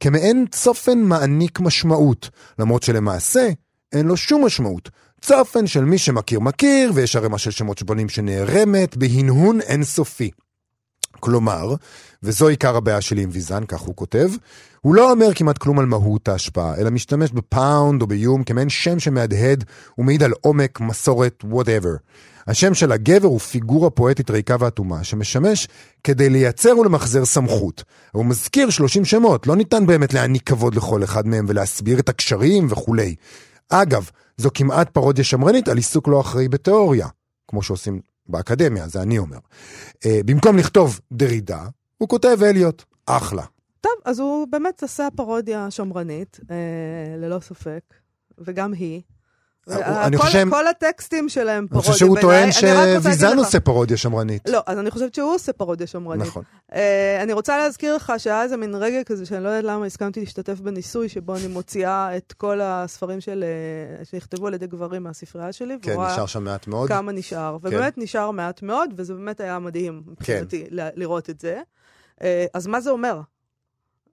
[0.00, 3.48] כמעין צופן מעניק משמעות, למרות שלמעשה
[3.92, 4.90] אין לו שום משמעות.
[5.22, 10.30] צופן של מי שמכיר מכיר, ויש ערימה של שמות שבונים שנערמת בהנהון אינסופי.
[11.20, 11.74] כלומר,
[12.22, 14.30] וזו עיקר הבעיה שלי עם ויזן, כך הוא כותב,
[14.80, 18.98] הוא לא אומר כמעט כלום על מהות ההשפעה, אלא משתמש בפאונד או ביום כמעין שם
[18.98, 19.64] שמהדהד
[19.98, 21.98] ומעיד על עומק, מסורת, whatever.
[22.46, 25.68] השם של הגבר הוא פיגורה פואטית ריקה ואטומה, שמשמש
[26.04, 27.84] כדי לייצר ולמחזר סמכות.
[28.12, 32.66] הוא מזכיר 30 שמות, לא ניתן באמת להעניק כבוד לכל אחד מהם ולהסביר את הקשרים
[32.70, 33.14] וכולי.
[33.70, 34.10] אגב,
[34.40, 37.08] זו כמעט פרודיה שמרנית על עיסוק לא אחראי בתיאוריה,
[37.48, 39.38] כמו שעושים באקדמיה, זה אני אומר.
[40.06, 41.62] אה, במקום לכתוב דרידה,
[41.98, 43.44] הוא כותב אליוט, אחלה.
[43.80, 46.56] טוב, אז הוא באמת עשה פרודיה שמרנית, אה,
[47.16, 47.82] ללא ספק,
[48.38, 49.02] וגם היא.
[49.70, 51.92] אה, אני כל- חושב- כל הטקסטים שלהם אני פרודיה.
[51.92, 52.20] חושב שהוא.
[52.20, 54.48] טוען אני שוויזן עושה פרודיה שמרנית.
[54.48, 56.26] לא, אז אני חושבת שהוא עושה פרודיה שמרנית.
[56.26, 56.42] נכון.
[56.74, 60.20] אה, אני רוצה להזכיר לך שהיה איזה מין רגע כזה, שאני לא יודעת למה הסכמתי
[60.20, 63.44] להשתתף בניסוי, שבו אני מוציאה את כל הספרים של,
[63.98, 66.88] אה, שנכתבו על ידי גברים מהספרייה שלי, כן, ורואה נשאר שם מעט מאוד.
[66.88, 67.56] כמה נשאר.
[67.62, 71.60] ובאמת נשאר מעט מאוד, וזה באמת היה מדהים מבחינתי ל- לראות את זה.
[72.22, 73.20] אה, אז מה זה אומר?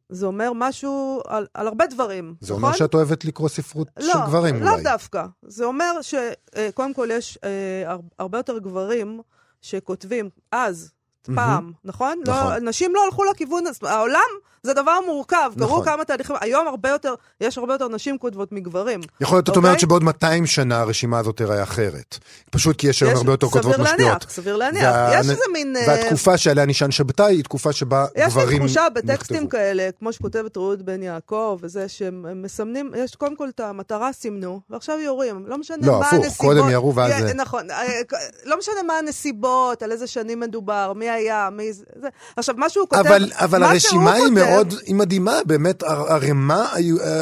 [0.09, 2.63] זה אומר משהו על, על הרבה דברים, זה נכון?
[2.63, 4.83] אומר שאת אוהבת לקרוא ספרות לא, של גברים לא אולי.
[4.83, 5.25] דווקא.
[5.47, 7.49] זה אומר שקודם כל יש אה,
[7.91, 9.21] הר- הרבה יותר גברים
[9.61, 10.91] שכותבים אז,
[11.35, 12.21] פעם, נכון?
[12.27, 12.53] נכון.
[12.53, 13.63] לא, נשים לא הלכו לכיוון.
[13.81, 14.21] העולם
[14.63, 15.85] זה דבר מורכב, קרו נכון.
[15.85, 16.35] כמה תהליכים.
[16.41, 18.99] היום הרבה יותר, יש הרבה יותר נשים כותבות מגברים.
[19.21, 19.63] יכול להיות, את אוקיי?
[19.63, 22.17] אומרת שבעוד 200 שנה הרשימה הזאת תראה אחרת.
[22.51, 23.99] פשוט כי יש היום יש- הרבה יותר כותבות סביר משפיעות.
[24.11, 24.83] להניח, סביר להניח.
[24.83, 25.75] וה- יש איזה מין...
[25.77, 29.49] אה, והתקופה שעליה נשען שבתאי היא תקופה שבה יש גברים לי תחושה בטקסטים נכתבו.
[29.49, 34.61] כאלה, כמו שכותבת רעות בן יעקב, וזה שהם מסמנים, יש קודם כל את המטרה סימנו,
[34.69, 35.43] ועכשיו יורים.
[35.47, 36.37] לא משנה לא, מה הפוך, הנסיבות.
[36.55, 37.71] קודם ירו ואז נכון.
[37.71, 37.85] אה,
[38.45, 41.83] לא משנה מה הנסיבות, על איזה שנים מדובר, מי היה, מי זה.
[42.37, 42.99] עכשיו, מה שהוא כותב...
[43.07, 46.67] אבל, אבל מה הרשימה היא מאוד, היא מדהימה, באמת ערימה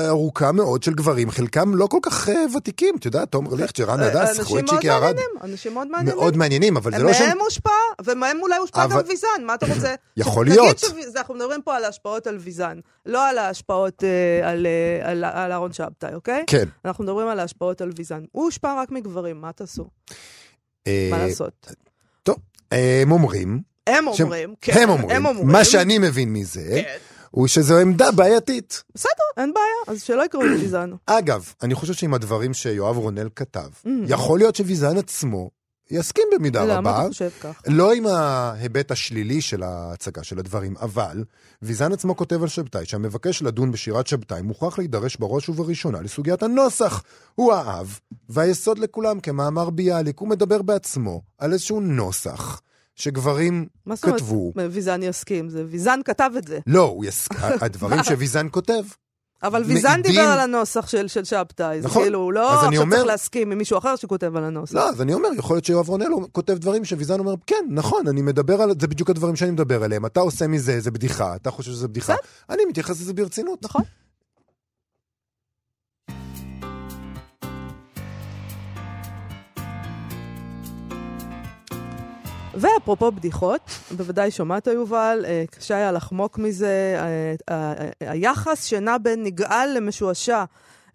[0.07, 3.99] ארוכה מאוד של גברים, חלקם לא כל כך אה, ותיקים, את יודעת, תומר ליכטר, רן
[3.99, 6.19] הדס, אנשים חואי מאוד צ'יקי ארד, אנשים מאוד מעניינים.
[6.19, 7.28] מאוד מעניינים, אבל זה לא שהם...
[7.28, 7.69] מהם הושפע,
[8.05, 9.95] ומהם אולי הושפע גם ויזן, מה אתה רוצה?
[10.17, 10.84] יכול להיות.
[11.15, 15.73] אנחנו מדברים פה על ההשפעות על ויזן, לא על ההשפעות אה, על, אה, על, אהרון
[15.73, 16.43] שבתאי, אוקיי?
[16.47, 16.65] כן.
[16.86, 18.23] אנחנו מדברים על ההשפעות על ויזן.
[18.32, 19.86] הוא הושפע רק מגברים, מה תעשו?
[20.88, 21.73] מה לעשות?
[22.23, 22.36] טוב,
[22.71, 26.97] הם אומרים, הם אומרים, כן, הם אומרים, מה שאני מבין מזה, כן.
[27.36, 28.83] הוא שזו עמדה בעייתית.
[28.95, 30.91] בסדר, אין בעיה, אז שלא יקראו לי ויזן.
[31.05, 33.89] אגב, אני חושב שעם הדברים שיואב רונל כתב, Mm.
[34.07, 35.49] יכול להיות שוויזן עצמו
[35.91, 36.99] יסכים במידה למה רבה.
[37.01, 37.61] אתה חושב כך?
[37.67, 41.23] לא עם ההיבט השלילי של ההצגה של הדברים, אבל
[41.61, 47.03] ויזן עצמו כותב על שבתאי שהמבקש לדון בשירת שבתאי מוכרח להידרש בראש ובראשונה לסוגיית הנוסח.
[47.36, 52.61] הוא האב, והיסוד לכולם, כמאמר ביאליק, הוא מדבר בעצמו על איזשהו נוסח
[52.95, 54.53] שגברים מה זאת אומרת כתבו.
[54.71, 55.49] ויזן יסכים?
[55.49, 56.59] זה ויזן כתב את זה.
[56.67, 57.27] לא, הוא יס...
[57.61, 58.83] הדברים שוויזן כותב.
[59.43, 61.81] אבל ויזן מעידים- דיבר על הנוסח של, של שבתאי.
[61.81, 62.03] זה נכון.
[62.03, 64.75] כאילו, הוא לא עכשיו אומר- צריך להסכים עם מישהו אחר שכותב על הנוסח.
[64.75, 68.07] לא, אז אני אומר, יכול להיות שיואב רונל הוא כותב דברים שוויזן אומר, כן, נכון,
[68.07, 68.69] אני מדבר על...
[68.81, 70.05] זה בדיוק הדברים שאני מדבר עליהם.
[70.05, 72.15] אתה עושה מזה איזה בדיחה, אתה חושב שזה בדיחה.
[72.49, 73.63] אני מתייחס לזה ברצינות.
[73.63, 73.81] נכון.
[82.56, 83.62] ואפרופו בדיחות,
[83.97, 89.78] בוודאי שמעת יובל, אה, קשה היה לחמוק מזה, אה, ה- ה- היחס שנע בין נגעל
[89.78, 90.43] למשועשע.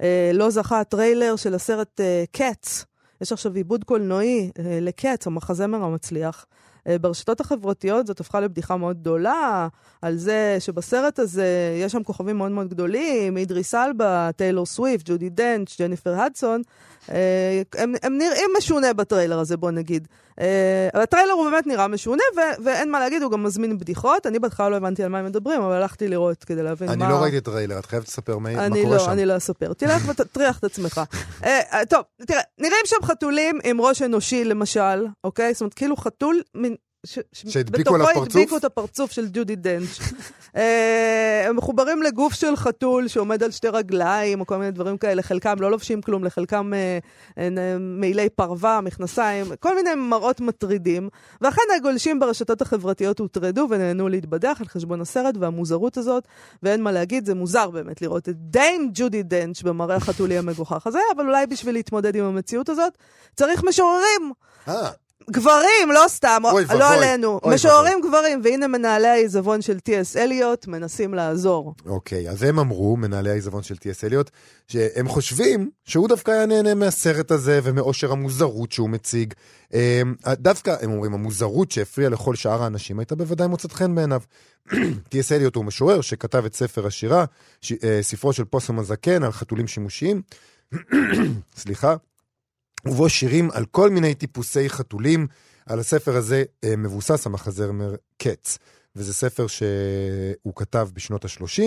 [0.03, 2.01] אה, לא זכה הטריילר של הסרט
[2.33, 2.85] Cats.
[3.21, 6.47] יש עכשיו עיבוד קולנועי אה, ל Cats, המחזמר המצליח.
[6.89, 9.69] אה, ברשתות החברתיות זאת הפכה לבדיחה מאוד גדולה,
[10.03, 11.47] על זה שבסרט הזה
[11.85, 16.63] יש שם כוכבים מאוד מאוד גדולים, אידריס אלבה, טיילור סוויפט, ג'ודי דנץ', ג'ניפר הדסון.
[17.11, 20.09] אה, הם, הם נראים משונה בטריילר הזה, בוא נגיד.
[20.40, 24.26] אה, אבל הטריילר הוא באמת נראה משונה, ו- ואין מה להגיד, הוא גם מזמין בדיחות.
[24.26, 27.09] אני בהתחלה לא הבנתי על מה הם מדברים, אבל הלכתי לראות כדי להבין אני מה...
[27.11, 29.11] לא ראיתי את הטריילר, את חייבת לספר מה מה אני קורה לא, שם.
[29.11, 29.72] אני לא אספר.
[29.72, 31.01] תלך ותטריח את עצמך.
[31.44, 35.53] אה, טוב, תראה, נראים שם חתולים עם ראש אנושי, למשל, אוקיי?
[35.53, 36.74] זאת אומרת, כאילו חתול מין...
[37.07, 38.36] ש- שהדביקו עליו בתוכו פרצוף?
[38.36, 39.98] הדביקו את הפרצוף של ג'ודי דנץ'.
[40.57, 45.22] אה, הם מחוברים לגוף של חתול שעומד על שתי רגליים, או כל מיני דברים כאלה.
[45.22, 46.98] חלקם לא לובשים כלום, לחלקם אה,
[47.38, 51.09] אה, מעילי פרווה, מכנסיים, כל מיני מראות מטרידים.
[51.40, 56.28] ואכן הגולשים ברשתות החברתיות הוטרדו ונהנו להתבדח על חשבון הסרט והמוזרות הזאת,
[56.62, 60.98] ואין מה להגיד, זה מוזר באמת לראות את דיין ג'ודי דנץ' במראה החתולי המגוחך הזה,
[61.16, 62.92] אבל אולי בשביל להתמודד עם המציאות הזאת,
[63.36, 64.32] צריך משוררים.
[65.31, 67.41] גברים, לא סתם, אוי לא ואבוי, עלינו.
[67.43, 70.18] אוי משוררים גברים, והנה מנהלי העיזבון של T.S.
[70.18, 71.75] אליוט מנסים לעזור.
[71.87, 74.31] אוקיי, אז הם אמרו, מנהלי העיזבון של טי.אס אליוט,
[74.68, 79.35] שהם חושבים שהוא דווקא היה נהנה מהסרט הזה ומאושר המוזרות שהוא מציג.
[79.75, 84.21] אה, דווקא, הם אומרים, המוזרות שהפריעה לכל שאר האנשים הייתה בוודאי מוצאת חן בעיניו.
[85.09, 87.25] טי.אס אליוט הוא משורר שכתב את ספר השירה,
[87.61, 90.23] ש- אה, ספרו של פוסום הזקן על חתולים שימושיים.
[91.57, 91.97] סליחה.
[92.85, 95.26] ובו שירים על כל מיני טיפוסי חתולים.
[95.66, 98.59] על הספר הזה אה, מבוסס המחזר מר קץ.
[98.97, 101.62] וזה ספר שהוא כתב בשנות ה-30,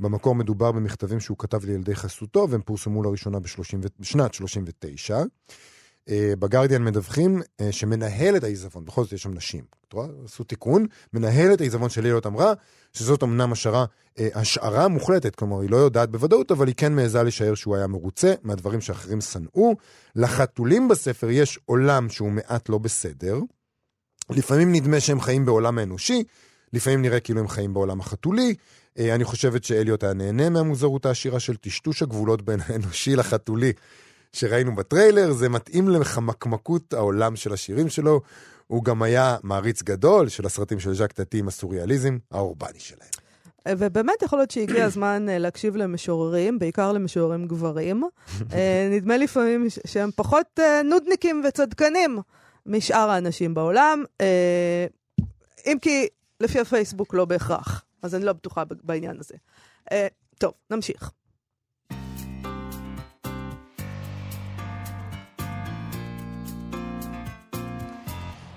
[0.00, 3.38] במקור מדובר במכתבים שהוא כתב לילדי חסותו, והם פורסמו לראשונה
[4.00, 5.22] בשנת 39.
[6.08, 10.06] אה, בגרדיאן מדווחים אה, שמנהלת העיזבון, בכל זאת יש שם נשים, את רואה?
[10.24, 12.52] עשו תיקון, מנהלת העיזבון של לילות אמרה
[12.92, 13.84] שזאת אמנם השערה,
[14.18, 17.86] אה, השערה מוחלטת, כלומר היא לא יודעת בוודאות, אבל היא כן מעיזה לשער שהוא היה
[17.86, 19.74] מרוצה מהדברים שאחרים שנאו.
[20.16, 23.38] לחתולים בספר יש עולם שהוא מעט לא בסדר.
[24.30, 26.24] לפעמים נדמה שהם חיים בעולם האנושי,
[26.72, 28.54] לפעמים נראה כאילו הם חיים בעולם החתולי.
[28.98, 33.72] אני חושבת שאליוט היה נהנה מהמוזרות העשירה של טשטוש הגבולות בין האנושי לחתולי
[34.32, 38.20] שראינו בטריילר, זה מתאים לחמקמקות העולם של השירים שלו.
[38.66, 43.08] הוא גם היה מעריץ גדול של הסרטים של ז'אק טאטי עם הסוריאליזם האורבני שלהם.
[43.68, 48.04] ובאמת יכול להיות שהגיע הזמן אה, להקשיב למשוררים, בעיקר למשוררים גברים.
[48.52, 52.18] אה, נדמה לפעמים שהם פחות אה, נודניקים וצדקנים
[52.66, 54.04] משאר האנשים בעולם,
[55.66, 56.06] אם כי
[56.40, 59.34] לפי הפייסבוק לא בהכרח, אז אני לא בטוחה בעניין הזה.
[60.38, 61.10] טוב, נמשיך.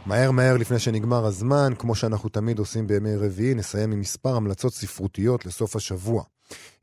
[0.05, 4.73] מהר מהר לפני שנגמר הזמן, כמו שאנחנו תמיד עושים בימי רביעי, נסיים עם מספר המלצות
[4.73, 6.23] ספרותיות לסוף השבוע.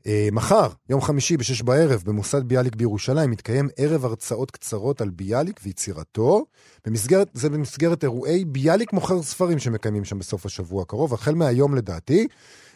[0.07, 5.59] אה, מחר, יום חמישי בשש בערב, במוסד ביאליק בירושלים, מתקיים ערב הרצאות קצרות על ביאליק
[5.63, 6.45] ויצירתו.
[6.85, 12.27] במסגרת, זה במסגרת אירועי ביאליק מוכר ספרים שמקיימים שם בסוף השבוע הקרוב, החל מהיום לדעתי.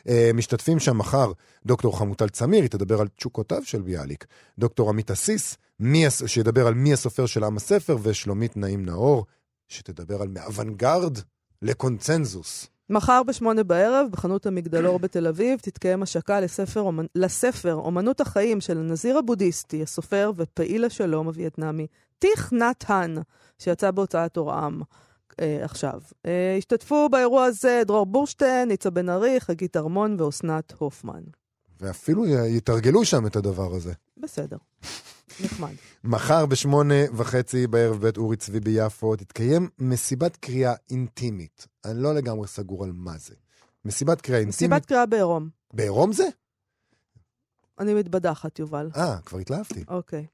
[0.09, 1.31] אה, משתתפים שם מחר
[1.65, 4.25] דוקטור חמוטל צמיר, היא תדבר על תשוקותיו של ביאליק.
[4.59, 5.57] דוקטור עמית אסיס,
[6.25, 9.25] שידבר על מי הסופר של עם הספר, ושלומית נעים נאור,
[9.67, 11.17] שתדבר על מאוונגרד
[11.61, 12.67] לקונצנזוס.
[12.89, 17.05] מחר בשמונה בערב, בחנות המגדלור בתל אביב, תתקיים השקה לספר, אומנ...
[17.15, 21.87] לספר אומנות החיים של הנזיר הבודהיסטי, הסופר ופעיל השלום הווייטנאמי,
[22.19, 23.15] טיך נאט האן,
[23.59, 24.81] שיצא בהוצאת אורעם
[25.39, 26.01] אה, עכשיו.
[26.25, 31.23] אה, השתתפו באירוע הזה דרור בורשטיין, ניצה בן ארי, חגית ארמון ואסנת הופמן.
[31.79, 33.93] ואפילו יתרגלו שם את הדבר הזה.
[34.17, 34.57] בסדר,
[35.43, 35.73] נחמד.
[36.03, 41.67] מחר בשמונה וחצי בערב בית אורי צבי ביפו תתקיים מסיבת קריאה אינטימית.
[41.85, 43.33] אני לא לגמרי סגור על מה זה.
[43.85, 44.55] מסיבת קריאה אינטימית.
[44.73, 45.49] מסיבת קריאה בעירום.
[45.73, 46.27] בעירום זה?
[47.79, 48.89] אני מתבדחת, יובל.
[48.95, 49.83] אה, כבר התלהבתי.
[49.87, 50.25] אוקיי.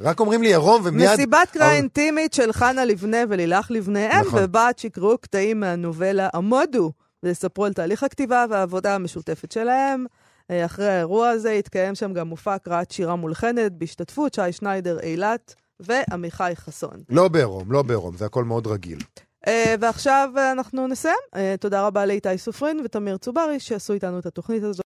[0.00, 1.10] רק אומרים לי עירום ומיד...
[1.12, 4.40] מסיבת קריאה אבל- אינטימית של חנה לבנה ולילך לבנה, הם נכון.
[4.44, 10.06] ובת שיקראו קטעים מהנובלה עמודו, ויספרו על תהליך הכתיבה והעבודה המשותפת שלהם.
[10.50, 15.54] אה, אחרי האירוע הזה יתקיים שם גם מופע הקראת שירה מולחנת בהשתתפות שי שניידר אילת
[15.80, 17.02] ועמיחי חסון.
[17.08, 18.98] לא בעירום, לא בעירום, זה הכל מאוד רגיל.
[19.46, 21.14] אה, ועכשיו אנחנו נסיים.
[21.36, 24.76] אה, תודה רבה לאיתי סופרין ותמיר צוברי שעשו איתנו את התוכנית הזאת.